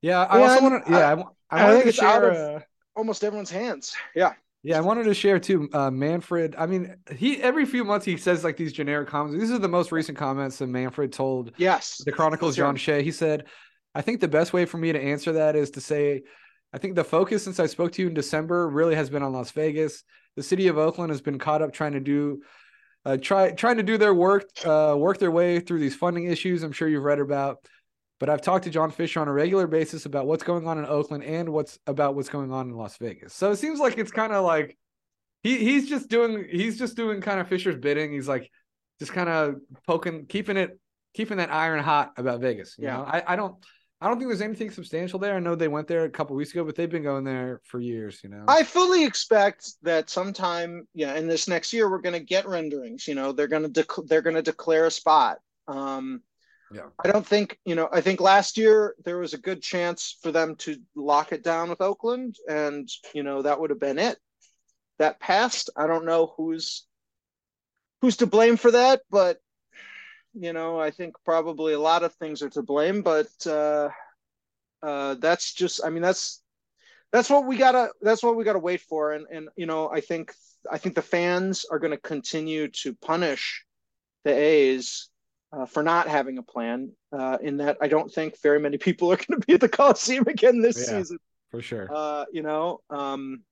[0.00, 0.24] Yeah.
[0.24, 0.90] I Yeah, also want to.
[0.90, 0.98] Yeah.
[1.10, 2.30] I, wa- I I think it's out share.
[2.30, 2.64] of- uh,
[2.96, 3.94] Almost everyone's hands.
[4.14, 4.32] Yeah.
[4.62, 5.68] Yeah, I wanted to share too.
[5.72, 6.54] Uh, Manfred.
[6.58, 9.40] I mean, he every few months he says like these generic comments.
[9.40, 12.02] These are the most recent comments that Manfred told Yes.
[12.04, 12.56] the Chronicles.
[12.56, 12.76] Hear John.
[12.76, 13.02] Shea.
[13.02, 13.46] He said,
[13.94, 16.22] "I think the best way for me to answer that is to say,
[16.74, 19.32] I think the focus since I spoke to you in December really has been on
[19.32, 20.04] Las Vegas.
[20.36, 22.42] The city of Oakland has been caught up trying to do."
[23.02, 26.62] Uh, try trying to do their work, uh, work their way through these funding issues.
[26.62, 27.66] I'm sure you've read about,
[28.20, 30.84] but I've talked to John Fisher on a regular basis about what's going on in
[30.84, 33.34] Oakland and what's about what's going on in Las Vegas.
[33.34, 34.78] So it seems like it's kind of like
[35.42, 38.12] he he's just doing he's just doing kind of Fisher's bidding.
[38.12, 38.48] He's like
[39.00, 39.56] just kind of
[39.86, 40.78] poking, keeping it,
[41.14, 42.76] keeping that iron hot about Vegas.
[42.78, 42.98] You Yeah.
[42.98, 43.56] know, I, I don't
[44.02, 45.34] I don't think there's anything substantial there.
[45.34, 47.80] I know they went there a couple weeks ago, but they've been going there for
[47.80, 48.20] years.
[48.22, 52.24] You know, I fully expect that sometime, yeah, in this next year, we're going to
[52.24, 53.06] get renderings.
[53.06, 55.38] You know, they're going to dec- they're going to declare a spot.
[55.68, 56.22] Um,
[56.72, 56.88] Yeah.
[57.04, 57.88] I don't think you know.
[57.90, 61.68] I think last year there was a good chance for them to lock it down
[61.68, 64.18] with Oakland, and you know that would have been it.
[64.98, 65.70] That passed.
[65.76, 66.86] I don't know who's
[68.00, 69.38] who's to blame for that, but
[70.32, 73.02] you know, I think probably a lot of things are to blame.
[73.02, 73.88] But uh,
[74.82, 75.80] uh, that's just.
[75.84, 76.40] I mean, that's
[77.12, 80.00] that's what we gotta that's what we gotta wait for and and you know i
[80.00, 80.32] think
[80.70, 83.64] i think the fans are to continue to punish
[84.24, 85.09] the a's
[85.52, 89.12] uh, for not having a plan uh, in that i don't think very many people
[89.12, 90.98] are going to be at the coliseum again this Yeah.
[90.98, 91.18] season
[91.50, 91.90] for sure.
[91.94, 93.42] uh, you know um,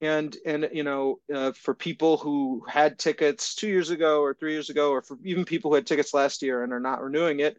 [0.00, 4.52] and and you know uh, for people who had tickets two years ago or three
[4.52, 7.40] years ago or for even people who had tickets last year and are not renewing
[7.40, 7.58] it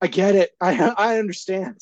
[0.00, 1.78] i get it i i understand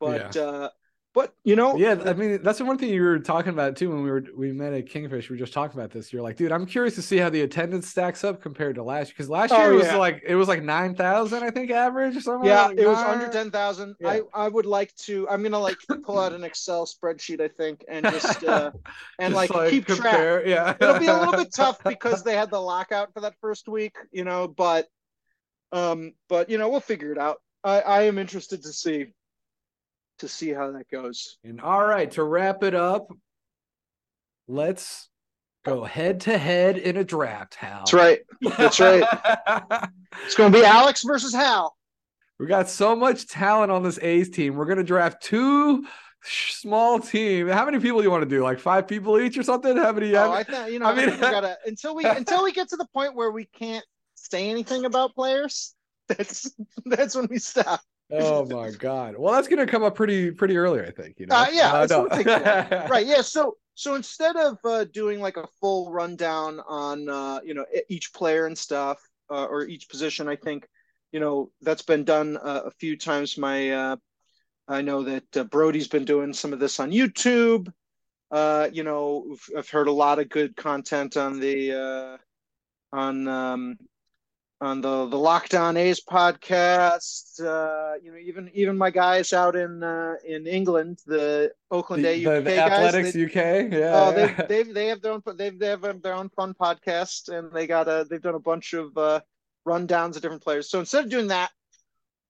[0.00, 0.70] but uh
[1.14, 3.88] but you know yeah, I mean that's the one thing you were talking about too
[3.88, 5.30] when we were we met at Kingfish.
[5.30, 6.12] We were just talking about this.
[6.12, 9.08] You're like, dude, I'm curious to see how the attendance stacks up compared to last
[9.08, 9.96] year because last Oh, year it was yeah.
[9.96, 12.48] like it was like nine thousand, I think, average or something.
[12.48, 13.94] Yeah, like it was under ten thousand.
[14.00, 14.08] Yeah.
[14.08, 15.28] I I would like to.
[15.28, 18.72] I'm gonna like pull out an Excel spreadsheet, I think, and just uh,
[19.20, 20.42] and Just, like, keep track.
[20.46, 23.68] Yeah, It'll be a little bit tough because they had the lockout for that first
[23.68, 24.48] week, you know.
[24.48, 24.88] But
[25.70, 27.40] um, but you know, we'll figure it out.
[27.62, 29.06] I I am interested to see
[30.18, 31.38] to see how that goes.
[31.44, 33.08] And all right, to wrap it up,
[34.48, 35.08] let's
[35.64, 37.78] go head to head in a draft, Hal.
[37.78, 38.20] That's right.
[38.56, 39.88] That's right.
[40.24, 41.76] It's gonna be Alex versus Hal.
[42.38, 44.54] we got so much talent on this A's team.
[44.54, 45.84] We're gonna draft two
[46.22, 47.48] small team.
[47.48, 48.40] How many people do you want to do?
[48.42, 49.76] Like five people each or something?
[49.76, 50.14] How many?
[50.14, 50.86] Oh, I think you know.
[50.86, 53.46] I I mean- we gotta until we until we get to the point where we
[53.46, 55.74] can't say anything about players.
[56.08, 57.80] That's that's when we stop.
[58.18, 59.16] Oh my god.
[59.18, 61.18] Well, that's gonna come up pretty pretty early, I think.
[61.18, 61.36] You know.
[61.36, 62.88] Uh, yeah, Uh, it's gonna take a while.
[62.88, 67.54] right yeah so so instead of uh, doing like a full rundown on uh, you
[67.54, 69.00] know each player and stuff
[69.30, 70.68] uh, or each position i think
[71.12, 73.96] you know that's been done uh, a few times my uh,
[74.68, 77.72] i know that uh, brody's been doing some of this on youtube
[78.30, 82.16] uh, you know I've- i've heard a lot of good content on the uh,
[82.96, 83.76] on um,
[84.60, 87.40] on the the Locked On A's podcast.
[87.40, 92.24] Uh, you know, even even my guys out in uh, in England, the Oakland A
[92.24, 93.72] UK the guys, Athletics they, UK.
[93.72, 94.46] Yeah, oh, yeah.
[94.46, 97.66] they they they have their own they they have their own fun podcast, and they
[97.66, 99.20] got a they've done a bunch of uh,
[99.66, 100.70] rundowns of different players.
[100.70, 101.50] So instead of doing that,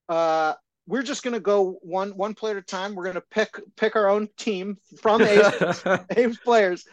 [0.08, 0.54] uh,
[0.86, 2.94] we're just gonna go one one player at a time.
[2.94, 5.84] We're gonna pick pick our own team from A's,
[6.16, 6.84] A's players,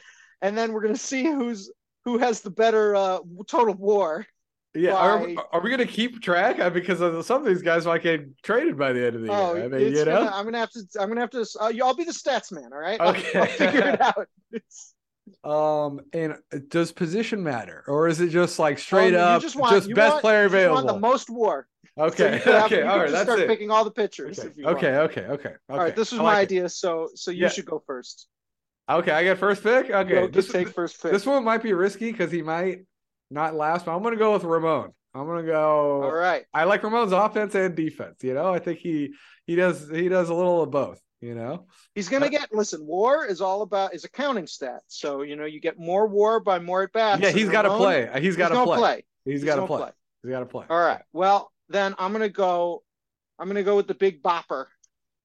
[0.42, 1.72] and then we're gonna see who's
[2.06, 4.26] who has the better uh, total WAR.
[4.74, 6.74] Yeah, are, are we gonna keep track?
[6.74, 9.56] Because of some of these guys might get traded by the end of the oh,
[9.56, 9.66] year.
[9.66, 10.80] I mean, you know, gonna, I'm gonna have to.
[11.00, 11.46] I'm gonna have to.
[11.60, 12.72] Uh, I'll be the stats man.
[12.72, 13.00] All right.
[13.00, 13.38] Okay.
[13.38, 14.28] I'll, I'll figure it out.
[15.44, 16.36] um, and
[16.70, 20.14] does position matter, or is it just like straight um, up just, want, just best
[20.14, 20.76] want, player available?
[20.76, 21.68] want the most WAR.
[21.98, 22.42] Okay.
[22.44, 22.84] So have, okay.
[22.84, 23.12] All right.
[23.12, 23.48] That's start it.
[23.48, 24.40] picking all the pitchers.
[24.40, 24.64] Okay.
[24.64, 25.22] Okay, okay.
[25.22, 25.22] Okay.
[25.22, 25.54] Okay.
[25.70, 25.96] All right.
[25.96, 26.70] This was I my idea.
[26.70, 27.50] So so you Yeah.
[27.50, 28.28] should go first.
[28.90, 29.90] Okay, I got first pick.
[29.90, 30.10] Okay.
[30.10, 31.12] Go, this, just take first pick.
[31.12, 32.86] this one might be risky because he might
[33.32, 34.92] not last, but I'm gonna go with Ramon.
[35.14, 36.04] I'm gonna go.
[36.04, 36.46] all right.
[36.54, 38.24] I like Ramon's offense and defense.
[38.24, 39.14] You know, I think he
[39.46, 41.02] he does he does a little of both.
[41.22, 41.68] You know.
[41.96, 42.54] He's gonna Uh, get.
[42.54, 44.82] Listen, WAR is all about is a counting stat.
[44.88, 47.22] So you know you get more WAR by more at bats.
[47.22, 48.10] Yeah, he's got to play.
[48.20, 48.78] He's got to play.
[48.78, 49.04] play.
[49.26, 49.78] He's got to play.
[49.82, 49.92] play.
[50.24, 50.66] He's got to play.
[50.70, 51.02] All right.
[51.14, 52.84] Well, then I'm gonna go.
[53.38, 54.66] I'm gonna go with the big bopper.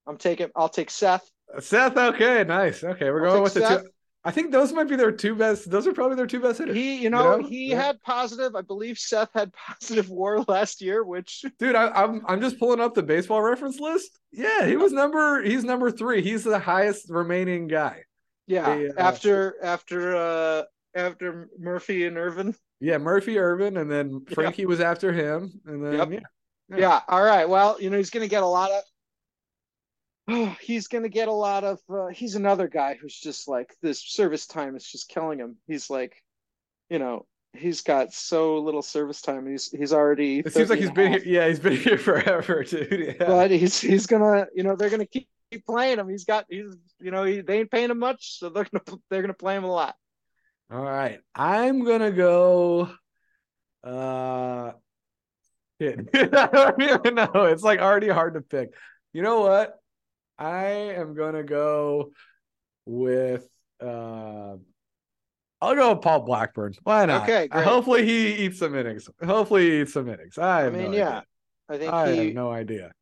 [0.06, 0.50] I'm taking.
[0.54, 1.30] I'll take Seth.
[1.60, 2.82] Seth, okay, nice.
[2.82, 3.88] Okay, we're I'll going with take the two.
[4.26, 5.70] I think those might be their two best.
[5.70, 6.74] Those are probably their two best hitters.
[6.74, 7.48] He, you know, know?
[7.48, 7.80] he Yeah.
[7.82, 8.56] had positive.
[8.56, 12.80] I believe Seth had positive WAR last year, which Dude, I, I'm I'm just pulling
[12.80, 14.18] up the baseball reference list.
[14.32, 15.42] Yeah, he was number.
[15.42, 16.22] He's number three.
[16.22, 18.02] He's the highest remaining guy.
[18.46, 18.74] yeah.
[18.76, 20.62] They, uh, after after uh
[20.94, 22.54] after Murphy and Irvin.
[22.80, 24.34] Yeah, Murphy, Irvin, and then Yeah.
[24.34, 26.10] Frankie was after him, and then Yep.
[26.10, 26.20] yeah.
[26.68, 26.76] Yeah.
[26.78, 27.00] Yeah.
[27.08, 27.48] All right.
[27.48, 28.82] Well, you know, he's gonna get a lot of.
[30.28, 31.78] Oh, he's gonna get a lot of.
[31.88, 35.56] Uh, he's another guy who's just like this service time is just killing him.
[35.68, 36.22] He's like,
[36.90, 39.46] you know, he's got so little service time.
[39.46, 40.40] He's he's already.
[40.40, 41.22] It seems like he's been here.
[41.24, 43.16] Yeah, he's been here forever, dude.
[43.20, 43.26] Yeah.
[43.26, 46.08] but he's he's gonna you know they're gonna keep, keep playing him.
[46.08, 49.22] He's got he's you know he, they ain't paying him much, so they're gonna they're
[49.22, 49.94] gonna play him a lot.
[50.70, 52.90] All right, I'm gonna go.
[53.84, 54.72] Uh.
[55.78, 55.90] I
[56.24, 57.44] don't even know.
[57.44, 58.70] It's like already hard to pick.
[59.12, 59.78] You know what?
[60.38, 62.12] I am gonna go
[62.84, 63.48] with.
[63.80, 64.56] Uh,
[65.60, 66.74] I'll go with Paul Blackburn.
[66.82, 67.22] Why not?
[67.22, 67.64] Okay, great.
[67.64, 69.08] Hopefully he eats some innings.
[69.24, 70.38] Hopefully he eats some innings.
[70.38, 71.24] I I mean, no yeah, idea.
[71.68, 72.92] I think I he have no idea.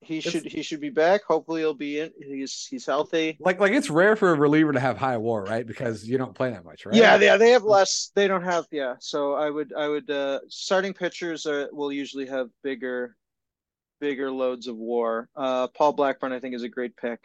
[0.00, 1.22] he It's- should he should be back.
[1.24, 2.12] Hopefully he'll be in.
[2.18, 3.36] He's he's healthy.
[3.40, 5.66] Like like it's rare for a reliever to have high WAR, right?
[5.66, 6.94] Because you don't play that much, right?
[6.96, 8.10] Yeah, yeah, they have less.
[8.14, 8.66] They don't have.
[8.70, 10.08] Yeah, so I would, I would.
[10.10, 13.16] uh Starting pitchers are will usually have bigger,
[14.00, 15.28] bigger loads of WAR.
[15.36, 17.20] Uh Paul Blackburn, I think, is a great pick.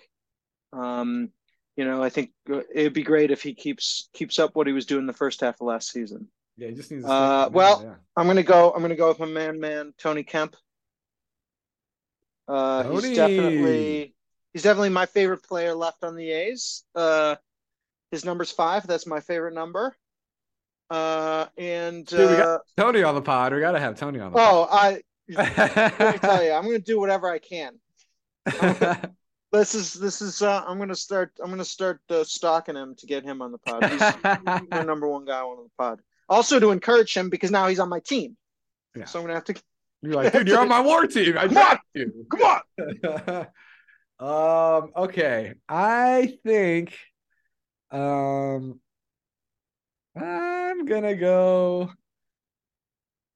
[0.71, 1.29] Um,
[1.75, 4.73] you know, I think uh, it'd be great if he keeps keeps up what he
[4.73, 6.27] was doing the first half of last season.
[6.57, 7.05] Yeah, he just needs.
[7.05, 7.95] Uh, well, yeah.
[8.15, 8.71] I'm gonna go.
[8.71, 10.55] I'm gonna go with my man, man Tony Kemp.
[12.47, 13.07] Uh, Tony.
[13.07, 14.15] he's definitely
[14.53, 16.83] he's definitely my favorite player left on the A's.
[16.93, 17.35] Uh,
[18.11, 18.85] his number's five.
[18.85, 19.95] That's my favorite number.
[20.89, 23.53] Uh, and Dude, we got- uh, Tony on the pod.
[23.53, 26.79] We got to have Tony on the oh, I let me tell you, I'm gonna
[26.79, 27.79] do whatever I can.
[29.53, 30.41] This is this is.
[30.41, 31.31] Uh, I'm gonna start.
[31.41, 33.85] I'm gonna start uh, stalking him to get him on the pod.
[33.85, 34.01] He's,
[34.71, 36.01] my number one guy on the pod.
[36.27, 38.35] Also to encourage him because now he's on my team.
[38.95, 39.05] Yeah.
[39.05, 39.55] So I'm gonna have to
[40.01, 41.37] You're like, dude, you're on my war team.
[41.37, 42.25] I got you.
[42.31, 43.47] come on.
[44.83, 44.91] um.
[44.95, 45.53] Okay.
[45.69, 46.97] I think.
[47.91, 48.79] Um.
[50.15, 51.91] I'm gonna go.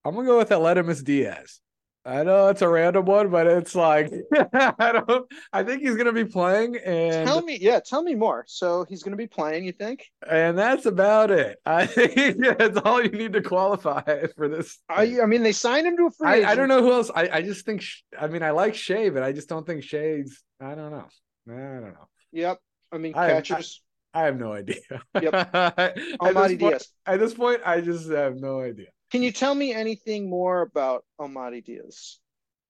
[0.03, 1.59] I'm gonna go with Aledmys Diaz.
[2.07, 4.11] I know it's a random one, but it's like
[4.53, 5.31] I don't.
[5.51, 8.45] I think he's gonna be playing, and Tell me, yeah, tell me more.
[8.47, 10.05] So he's going to be playing, you think?
[10.27, 11.59] and that's about it.
[11.65, 14.79] I think that's all you need to qualify for this.
[14.89, 16.51] I, I mean, they signed him to a free I.
[16.51, 17.11] I don't know who else.
[17.13, 17.83] I, I just think.
[18.17, 20.41] I mean, I like Shea, but I just don't think Shea's.
[20.61, 21.07] I don't know.
[21.49, 22.07] I don't know.
[22.31, 22.59] Yep.
[22.91, 23.81] I mean, I- catchers.
[24.13, 24.77] I have no idea.
[25.21, 25.33] Yep.
[25.53, 28.87] at, this point, at this point, I just have no idea.
[29.11, 32.19] Can you tell me anything more about Almighty Diaz?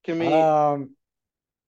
[0.04, 0.28] Can we?
[0.28, 0.91] Um,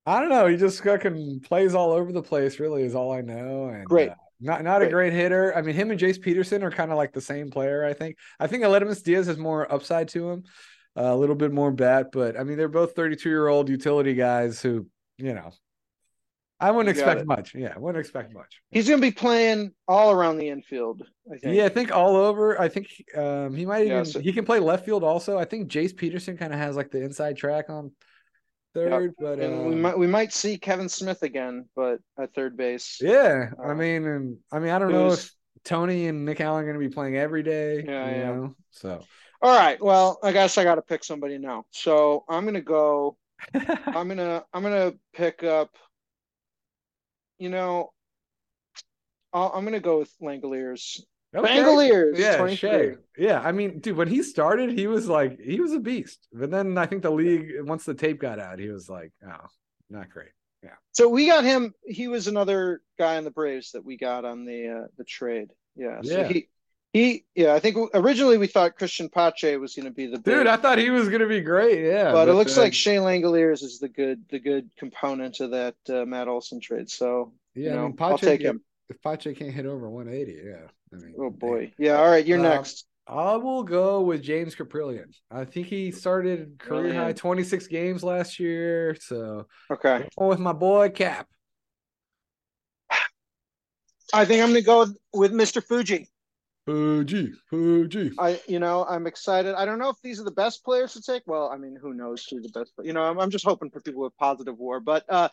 [0.06, 0.48] I don't know.
[0.48, 2.60] He just fucking plays all over the place.
[2.60, 3.70] Really, is all I know.
[3.70, 4.10] And Great.
[4.10, 5.12] uh, not not a Great.
[5.12, 5.56] great hitter.
[5.56, 7.84] I mean, him and Jace Peterson are kind of like the same player.
[7.84, 8.18] I think.
[8.40, 10.44] I think Aledmys Diaz has more upside to him,
[10.98, 12.08] uh, a little bit more bat.
[12.12, 14.88] But I mean, they're both 32 year old utility guys who,
[15.18, 15.52] you know,
[16.60, 17.28] I wouldn't You expect it.
[17.28, 17.56] much.
[17.56, 18.62] Yeah, I wouldn't expect much.
[18.70, 21.04] he's going to be playing all around the infield.
[21.32, 21.56] I think.
[21.56, 22.60] Yeah, I think all over.
[22.60, 25.38] I think um, he might even Yeah, so- he can play left field also.
[25.38, 27.92] I think Jace Peterson kind of has like the inside track on
[28.74, 32.58] third, but And we um, might we might see Kevin Smith again, but at third
[32.58, 32.98] base.
[33.02, 33.52] yeah.
[33.64, 35.32] I uh, mean, and I mean, I don't know if
[35.64, 37.84] Tony and Nick Allen are going to be playing every day.
[37.86, 38.26] Yeah, you yeah.
[38.28, 38.56] know?
[38.72, 39.02] So
[39.42, 39.82] All right.
[39.82, 41.66] Well, I guess I got to pick somebody now.
[41.72, 43.18] So I'm gonna go.
[43.54, 45.70] I'm gonna I'm gonna pick up.
[47.40, 47.92] You know,
[49.34, 51.02] i am gonna go with Langeliers.
[51.36, 51.62] Okay.
[51.62, 52.96] Langeliers, yeah, Shea.
[53.18, 56.28] Yeah, I mean, dude, when he started, he was like he was a beast.
[56.34, 59.48] But then I think the league, once the tape got out, he was like, oh,
[59.90, 60.32] not great.
[60.64, 60.72] Yeah.
[60.92, 61.74] So we got him.
[61.86, 65.52] He was another guy in the Braves that we got on the uh, the trade.
[65.76, 66.02] Yeah.
[66.02, 66.28] So yeah.
[66.28, 66.50] he
[66.94, 70.36] he, yeah, I think originally we thought Christian Pache was going to be the big,
[70.36, 70.48] dude.
[70.48, 71.86] I thought he was going to be great.
[71.86, 75.40] Yeah, but, but it looks uh, like Shea Langeliers is the good, the good component
[75.40, 76.90] of that uh, Matt Olson trade.
[76.90, 78.62] So yeah, you know, I mean, Pache, I'll take him.
[78.90, 80.68] If Pache can't hit over 180, yeah.
[80.92, 81.98] I mean, oh boy, yeah.
[81.98, 82.86] All right, you're um, next.
[83.08, 85.14] I will go with James Kaprielian.
[85.32, 88.96] I think he started career high 26 games last year.
[89.00, 91.28] So okay, with my boy Cap.
[94.12, 95.64] I think I'm going to go with Mr.
[95.64, 96.10] Fuji.
[96.70, 98.12] Fuji, Fuji.
[98.20, 99.56] I, you know, I'm excited.
[99.56, 101.24] I don't know if these are the best players to take.
[101.26, 102.74] Well, I mean, who knows who's the best?
[102.84, 105.30] You know, I'm, I'm just hoping for people with positive WAR, but, uh,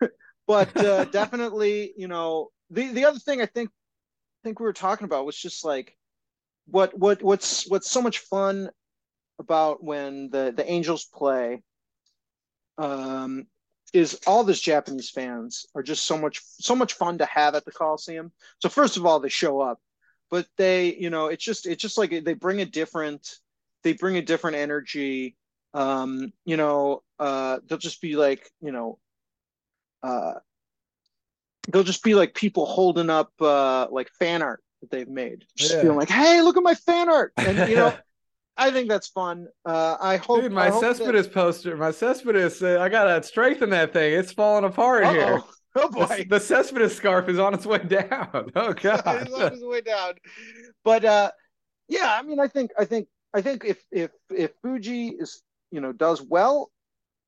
[0.46, 4.72] but uh, definitely, you know, the the other thing I think I think we were
[4.72, 5.96] talking about was just like
[6.66, 8.70] what what what's what's so much fun
[9.40, 11.62] about when the the Angels play.
[12.78, 13.46] Um,
[13.92, 17.64] is all this Japanese fans are just so much so much fun to have at
[17.64, 18.30] the Coliseum.
[18.60, 19.80] So first of all, they show up
[20.30, 23.36] but they you know it's just it's just like they bring a different
[23.82, 25.36] they bring a different energy
[25.74, 28.98] um you know uh they'll just be like you know
[30.02, 30.34] uh
[31.68, 35.74] they'll just be like people holding up uh like fan art that they've made just
[35.74, 35.82] yeah.
[35.82, 37.94] feeling like hey look at my fan art and you know
[38.58, 39.48] I think that's fun.
[39.66, 40.40] Uh, I hope.
[40.40, 41.34] Dude, my Cespedes that...
[41.34, 44.18] poster, my Cespedes, uh, I gotta strengthen that thing.
[44.18, 45.12] It's falling apart Uh-oh.
[45.12, 45.42] here.
[45.76, 48.50] Oh boy, the, the Cespedes scarf is on its way down.
[48.56, 50.14] Oh god, it's on its way down.
[50.84, 51.30] But uh,
[51.88, 55.80] yeah, I mean, I think, I think, I think if if if Fuji is you
[55.80, 56.70] know does well,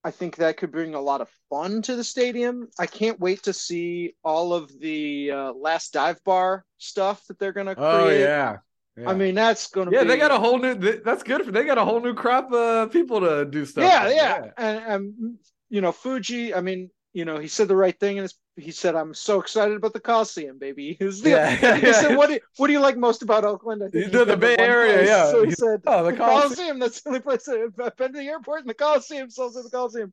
[0.03, 2.69] I think that could bring a lot of fun to the stadium.
[2.79, 7.53] I can't wait to see all of the uh, last dive bar stuff that they're
[7.53, 8.23] gonna oh, create.
[8.23, 8.57] Oh yeah.
[8.97, 9.11] Yeah.
[9.11, 10.03] I mean, that's gonna yeah.
[10.03, 10.09] Be...
[10.09, 10.75] They got a whole new.
[10.75, 11.53] That's good for.
[11.53, 13.85] They got a whole new crop of people to do stuff.
[13.85, 14.51] Yeah, yeah, yeah.
[14.57, 15.39] And, and
[15.69, 16.53] you know, Fuji.
[16.53, 19.77] I mean, you know, he said the right thing, and he said, "I'm so excited
[19.77, 22.97] about the Coliseum, baby." He, was, yeah, he said, "What do What do you like
[22.97, 25.09] most about Oakland?" I think the, the Bay Area, place.
[25.09, 25.31] yeah.
[25.31, 26.49] So he said, "Oh, the, the Coliseum.
[26.49, 26.79] Coliseum.
[26.79, 29.71] That's the only place I've been to the airport, and the Coliseum sells at the
[29.71, 30.13] Coliseum."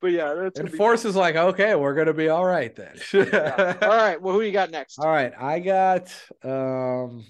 [0.00, 3.76] But yeah, that's and Forst is like, "Okay, we're gonna be all right then." yeah.
[3.82, 4.98] All right, well, who you got next?
[4.98, 6.14] All right, I got.
[6.44, 7.24] um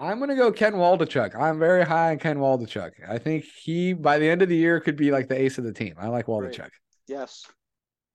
[0.00, 1.34] I'm gonna go Ken Waldichuk.
[1.40, 2.90] I'm very high on Ken Waldichuk.
[3.08, 5.64] I think he by the end of the year could be like the ace of
[5.64, 5.94] the team.
[5.98, 6.56] I like Waldichuk.
[6.56, 6.70] Great.
[7.06, 7.46] Yes.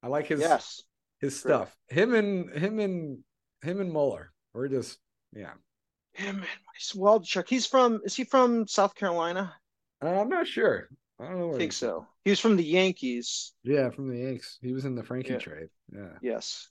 [0.01, 0.83] I like his yes
[1.19, 1.75] his stuff.
[1.89, 3.19] Him and him and
[3.61, 4.31] him and Muller.
[4.53, 4.97] We're just
[5.33, 5.53] yeah.
[6.13, 6.45] Him and
[6.95, 7.47] Waldichuk.
[7.47, 9.53] He's from is he from South Carolina?
[10.03, 10.89] Uh, I'm not sure.
[11.19, 11.53] I don't know.
[11.53, 12.07] I think so.
[12.23, 13.53] He was from the Yankees.
[13.63, 14.57] Yeah, from the Yanks.
[14.61, 15.39] He was in the Frankie yeah.
[15.39, 15.67] trade.
[15.93, 16.13] Yeah.
[16.21, 16.69] Yes.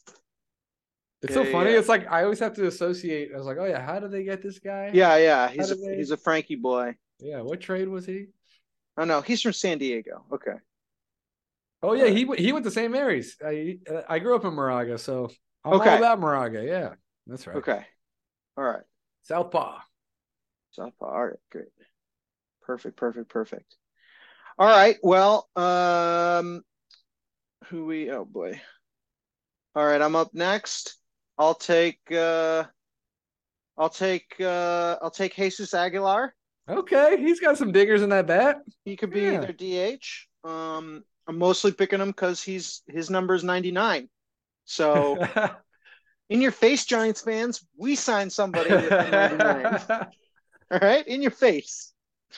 [1.21, 1.73] It's yeah, so funny.
[1.73, 1.79] Yeah.
[1.79, 3.31] It's like I always have to associate.
[3.35, 4.91] I was like, oh yeah, how did they get this guy?
[4.95, 5.49] Yeah, yeah.
[5.49, 5.97] He's a, they...
[5.97, 6.95] he's a Frankie boy.
[7.21, 7.43] Yeah.
[7.43, 8.27] What trade was he?
[8.97, 10.25] Oh no, he's from San Diego.
[10.33, 10.57] Okay.
[11.83, 12.91] Oh yeah, he he went to St.
[12.91, 13.37] Mary's.
[13.45, 15.31] I I grew up in Moraga, so
[15.65, 15.91] I'm okay.
[15.91, 16.65] all about Moraga.
[16.65, 16.95] Yeah,
[17.27, 17.57] that's right.
[17.57, 17.85] Okay,
[18.57, 18.83] all right.
[19.23, 19.79] Southpaw.
[20.73, 21.07] Southpaw.
[21.07, 21.69] All right, great.
[22.63, 23.77] Perfect, perfect, perfect.
[24.59, 24.97] All right.
[25.03, 26.63] Well, um,
[27.67, 28.11] who we?
[28.11, 28.61] Oh boy.
[29.77, 30.97] All right, I'm up next.
[31.39, 32.01] I'll take.
[32.11, 32.65] uh
[33.77, 34.35] I'll take.
[34.41, 36.35] uh I'll take Jesus Aguilar.
[36.69, 38.59] Okay, he's got some diggers in that bat.
[38.85, 39.43] He could be yeah.
[39.43, 40.27] either DH.
[40.45, 44.09] Um, I'm mostly picking him because he's his number is 99.
[44.65, 45.19] So,
[46.31, 48.71] in your face, Giants fans, we signed somebody
[50.71, 51.93] All right, in your face.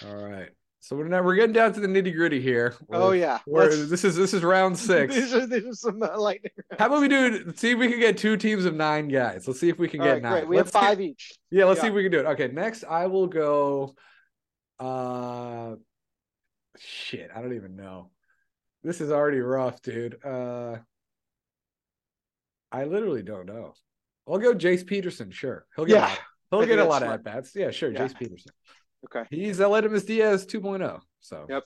[0.04, 0.50] All right.
[0.82, 2.74] So we're now we're getting down to the nitty gritty here.
[2.90, 5.14] oh yeah, this is this is round six.
[5.14, 6.52] these, are, these are some uh, lightning.
[6.78, 7.52] How about we do?
[7.54, 9.46] See if we can get two teams of nine guys.
[9.46, 10.32] Let's see if we can All get right, nine.
[10.32, 10.48] Great.
[10.48, 11.38] We let's have five each.
[11.50, 11.82] Yeah, let's yeah.
[11.82, 12.26] see if we can do it.
[12.26, 13.94] Okay, next I will go.
[14.78, 15.74] Uh,
[16.78, 18.10] shit, I don't even know.
[18.82, 20.24] This is already rough, dude.
[20.24, 20.76] Uh,
[22.72, 23.74] I literally don't know.
[24.28, 25.30] I'll go Jace Peterson.
[25.30, 25.94] Sure, he'll get.
[25.94, 26.18] Yeah, a lot,
[26.50, 27.54] he'll get a lot of at bats.
[27.54, 28.06] Yeah, sure, yeah.
[28.06, 28.52] Jace Peterson.
[29.04, 31.00] Okay, he's Aledmys Diaz 2.0.
[31.20, 31.46] So.
[31.48, 31.64] Yep.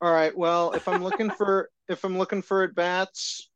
[0.00, 0.36] All right.
[0.36, 3.48] Well, if I'm looking for if I'm looking for at bats,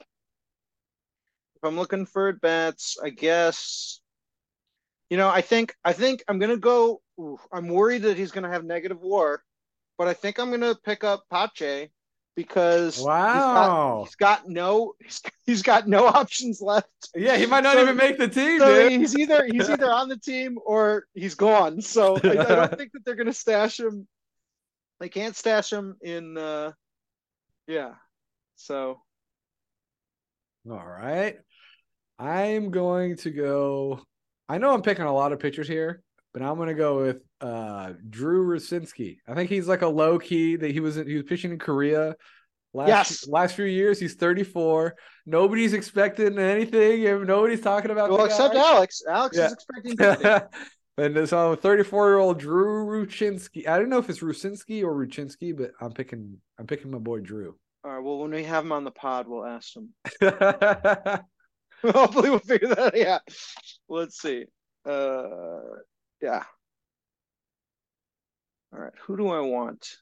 [0.00, 4.00] if I'm looking for at bats, I guess.
[5.08, 7.00] You know, I think I think I'm gonna go.
[7.18, 9.42] Ooh, I'm worried that he's gonna have negative WAR
[10.00, 11.90] but I think I'm going to pick up Pache
[12.34, 16.88] because wow, he's got, he's got no he's, he's got no options left.
[17.14, 18.60] Yeah, he might not so, even make the team.
[18.60, 18.98] So dude.
[18.98, 21.82] he's either he's either on the team or he's gone.
[21.82, 24.08] So I, I don't think that they're gonna stash him.
[25.00, 26.38] They can't stash him in.
[26.38, 26.72] uh
[27.66, 27.92] Yeah,
[28.56, 29.02] so.
[30.66, 31.36] All right,
[32.18, 34.00] I'm going to go.
[34.48, 36.02] I know I'm picking a lot of pitchers here,
[36.32, 39.18] but I'm gonna go with uh Drew Rusinski.
[39.26, 42.16] I think he's like a low key that he was he was pitching in Korea
[42.74, 43.28] last yes.
[43.28, 43.98] last few years.
[43.98, 44.94] He's 34.
[45.26, 47.02] Nobody's expecting anything.
[47.26, 48.10] Nobody's talking about.
[48.10, 49.02] Well, except Alex.
[49.08, 49.46] Alex yeah.
[49.46, 50.48] is expecting.
[50.98, 53.66] and so 34 year old Drew Rucinski.
[53.66, 57.20] I don't know if it's Rusinski or Rucinski, but I'm picking I'm picking my boy
[57.20, 57.56] Drew.
[57.84, 58.02] All right.
[58.02, 59.94] Well, when we have him on the pod, we'll ask him.
[61.82, 62.78] Hopefully, we'll figure that.
[62.78, 62.96] out.
[62.96, 63.18] Yeah.
[63.88, 64.44] Let's see.
[64.84, 65.60] Uh,
[66.22, 66.44] yeah.
[68.72, 69.96] All right, who do I want?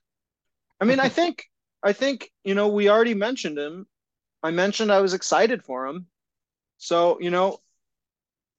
[0.80, 1.44] I mean, I think
[1.82, 3.86] I think you know we already mentioned him.
[4.42, 6.06] I mentioned I was excited for him,
[6.76, 7.58] so you know,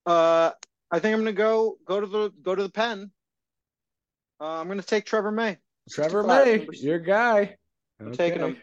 [0.05, 0.51] uh,
[0.91, 3.11] I think I'm gonna go go to the go to the pen.
[4.41, 5.57] Uh, I'm gonna take Trevor May.
[5.89, 7.55] Trevor May, your guy.
[7.99, 8.29] I'm okay.
[8.29, 8.57] taking him.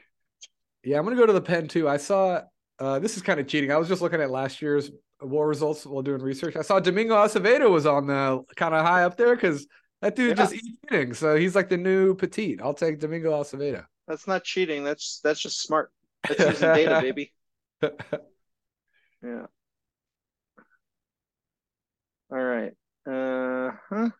[0.85, 1.89] Yeah, I'm gonna go to the pen too.
[1.89, 2.43] I saw.
[2.79, 3.73] Uh, this is kind of cheating.
[3.73, 4.91] I was just looking at last year's
[5.21, 6.57] war results while doing research.
[6.57, 9.67] I saw Domingo Acevedo was on the kind of high up there because
[10.03, 10.35] that dude yeah.
[10.35, 11.15] just eats eating.
[11.15, 12.59] So he's like the new Petit.
[12.61, 13.85] I'll take Domingo Acevedo.
[14.07, 14.85] That's not cheating.
[14.85, 15.91] That's that's just smart.
[16.29, 17.33] That's using data, baby.
[19.23, 19.47] yeah.
[22.31, 22.73] All right.
[23.07, 24.11] Uh huh.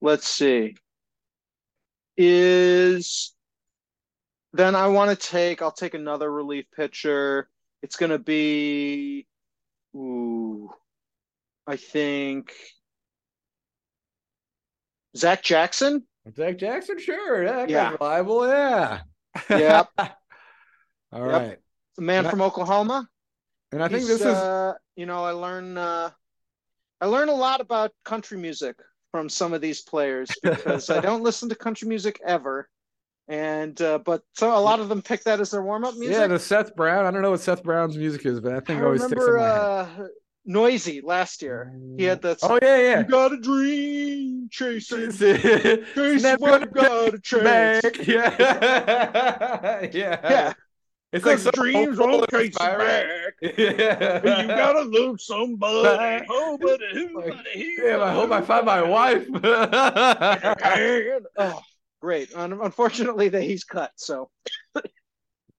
[0.00, 0.76] Let's see.
[2.16, 3.25] Is
[4.56, 7.48] then I want to take, I'll take another relief pitcher.
[7.82, 9.26] It's going to be,
[9.94, 10.70] ooh,
[11.66, 12.52] I think
[15.16, 16.06] Zach Jackson.
[16.34, 17.44] Zach Jackson, sure.
[17.44, 17.90] Yeah, yeah.
[17.92, 18.48] reliable.
[18.48, 19.00] Yeah.
[19.50, 19.84] Yeah.
[19.98, 21.40] All yep.
[21.40, 21.58] right.
[21.96, 23.08] The man and from I, Oklahoma.
[23.72, 26.10] And I think He's, this is, uh, you know, I learn, uh,
[27.00, 28.76] I learn a lot about country music
[29.10, 32.68] from some of these players because I don't listen to country music ever
[33.28, 36.16] and uh, but so a lot of them pick that as their warm up music.
[36.16, 37.06] Yeah, the Seth Brown.
[37.06, 39.28] I don't know what Seth Brown's music is, but I think I always remember, sticks
[39.28, 40.08] in my uh.
[40.48, 41.76] Noisy last year.
[41.96, 42.38] He had that.
[42.42, 42.98] Oh yeah, yeah.
[43.00, 47.82] You got a dream, chasing, chasing what got a chase.
[48.06, 48.30] Yeah,
[49.82, 50.52] yeah, yeah.
[51.12, 53.04] It's like dreams won't chase back.
[53.42, 54.42] Yeah.
[54.42, 56.26] you gotta love somebody.
[56.30, 57.24] Oh, but who?
[57.84, 59.26] Yeah, I hope I find my wife.
[61.38, 61.60] oh
[62.06, 62.32] great.
[62.36, 63.90] Unfortunately, that he's cut.
[63.96, 64.30] So.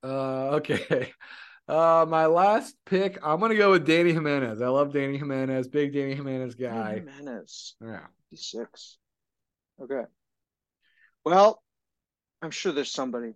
[0.01, 1.11] uh, okay.
[1.67, 4.61] Uh, my last pick, I'm gonna go with Dany Jimenez.
[4.61, 7.01] I love Dany Jimenez, big Dany Jimenez guy.
[7.03, 7.75] Dany Jimenez.
[7.81, 8.07] Yeah.
[8.33, 8.97] Six.
[9.81, 10.03] Okay.
[11.25, 11.61] Well,
[12.41, 13.33] I'm sure there's somebody.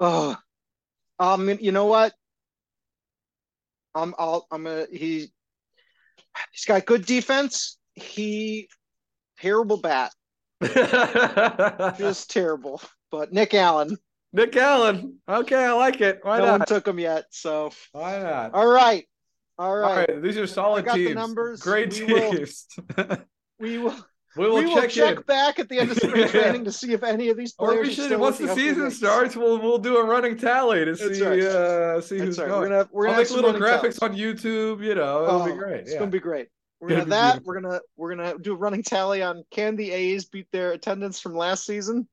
[0.00, 0.36] Oh,
[1.20, 2.12] um, you know what?
[3.94, 4.86] I'm, I'll, I'm gonna.
[4.90, 5.28] He,
[6.50, 7.78] he's got good defense.
[7.94, 8.68] He,
[9.38, 10.12] terrible bat.
[10.62, 12.80] Just terrible.
[13.10, 13.96] But Nick Allen.
[14.32, 15.18] Nick Allen.
[15.28, 16.20] Okay, I like it.
[16.22, 16.58] Why no not?
[16.60, 18.54] one took him yet, so why not?
[18.54, 19.06] All right.
[19.58, 19.88] All right.
[19.88, 20.22] All right.
[20.22, 21.14] These are solid teams.
[21.14, 21.60] numbers.
[21.60, 22.66] Great we teams.
[22.96, 23.18] Will,
[23.58, 23.96] we will
[24.36, 27.02] we will, we check, check back at the end of spring training to see if
[27.02, 27.78] any of these players.
[27.78, 31.18] Or we should, once the season starts, we'll we'll do a running tally to That's
[31.18, 31.40] see right.
[31.40, 32.48] uh, see That's who's right.
[32.48, 32.60] going.
[32.60, 33.98] We're gonna have, we're gonna have little graphics tallies.
[34.00, 34.84] on YouTube.
[34.84, 35.80] You know, it'll oh, be great.
[35.80, 36.00] It's yeah.
[36.00, 36.48] gonna be great.
[36.80, 37.32] We're gonna that.
[37.32, 37.46] Beautiful.
[37.46, 41.20] We're gonna we're gonna do a running tally on can the A's beat their attendance
[41.20, 42.06] from last season.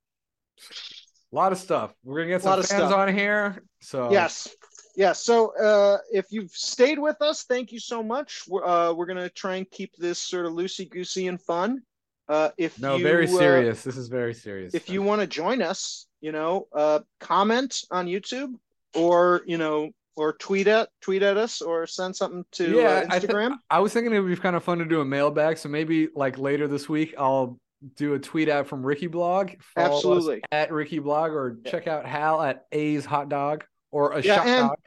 [1.32, 1.92] A lot of stuff.
[2.02, 2.92] We're gonna get some fans stuff.
[2.92, 3.62] on here.
[3.80, 4.54] So yes,
[4.96, 5.22] yes.
[5.22, 8.44] So uh, if you've stayed with us, thank you so much.
[8.48, 11.82] We're uh, we're gonna try and keep this sort of loosey goosey and fun.
[12.28, 13.82] Uh, if no, you, very serious.
[13.82, 14.72] this is very serious.
[14.72, 18.54] If you want to join us, you know, uh, comment on YouTube
[18.94, 23.06] or you know or tweet at tweet at us or send something to yeah, uh,
[23.06, 23.46] Instagram.
[23.46, 25.58] I, th- I was thinking it would be kind of fun to do a mailbag.
[25.58, 27.58] So maybe like later this week, I'll
[27.96, 29.52] do a tweet out from Ricky Blog.
[29.76, 31.70] Absolutely at Ricky Blog or yeah.
[31.70, 34.78] check out Hal at A's Hot Dog or a yeah, shot and, dog.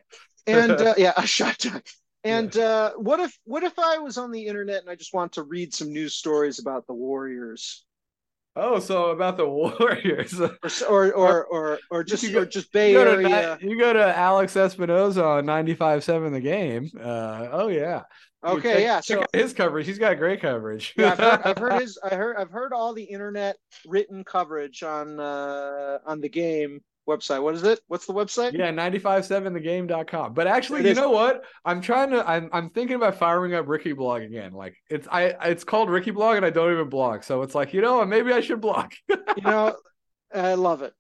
[0.47, 1.83] and uh, yeah, a shot dog.
[2.23, 2.63] And yeah.
[2.63, 5.43] uh, what if what if I was on the internet and I just want to
[5.43, 7.85] read some news stories about the Warriors?
[8.59, 10.39] Oh, so about the Warriors,
[10.89, 13.57] or or or or, just go, or just Bay you Area.
[13.59, 16.89] To, you go to Alex Espinoza on 95.7 The Game.
[16.99, 18.03] Uh, oh yeah.
[18.43, 19.01] Okay, check, yeah.
[19.01, 19.85] Check so his coverage.
[19.85, 20.93] He's got great coverage.
[20.97, 21.99] yeah, I've heard, I've heard, his.
[22.03, 22.37] I heard.
[22.37, 26.81] I've heard all the internet written coverage on uh, on the game.
[27.07, 27.41] Website.
[27.41, 27.79] What is it?
[27.87, 28.53] What's the website?
[28.53, 30.33] Yeah, 957thegame.com.
[30.33, 30.97] But actually, it you is.
[30.97, 31.43] know what?
[31.65, 34.53] I'm trying to I'm I'm thinking about firing up Ricky blog again.
[34.53, 37.23] Like it's I it's called Ricky blog and I don't even blog.
[37.23, 38.91] So it's like, you know, maybe I should blog.
[39.09, 39.75] you know,
[40.33, 40.93] I love it.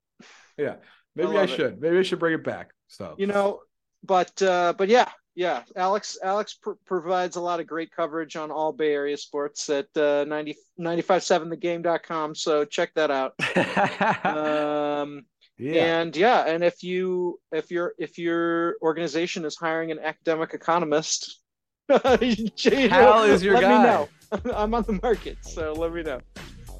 [0.57, 0.75] Yeah.
[1.15, 1.73] Maybe I, I should.
[1.73, 1.81] It.
[1.81, 2.71] Maybe I should bring it back.
[2.87, 3.61] So you know,
[4.03, 8.49] but uh but yeah, yeah, Alex Alex pr- provides a lot of great coverage on
[8.49, 12.33] all Bay Area sports at uh, 90, 957thegame.com.
[12.33, 13.35] So check that out.
[14.25, 15.25] um,
[15.57, 15.99] yeah.
[15.99, 21.39] And yeah, and if you if your if your organization is hiring an academic economist,
[21.89, 23.77] Hal is your let guy.
[23.77, 24.09] me know.
[24.55, 26.19] I'm on the market, so let me know.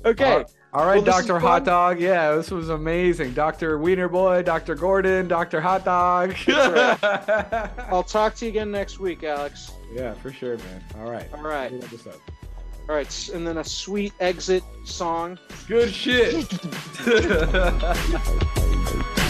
[0.05, 0.43] Okay.
[0.73, 1.39] All right, well, Dr.
[1.39, 1.99] Hot Dog.
[1.99, 3.34] Yeah, this was amazing.
[3.34, 3.80] Dr.
[3.80, 4.75] Wiener Boy, Dr.
[4.75, 5.61] Gordon, Dr.
[5.61, 6.36] Hot Dog.
[6.47, 6.97] right.
[7.89, 9.71] I'll talk to you again next week, Alex.
[9.93, 10.84] Yeah, for sure, man.
[10.99, 11.28] All right.
[11.34, 11.71] All right.
[12.89, 15.38] All right, and then a sweet exit song.
[15.67, 16.47] Good shit.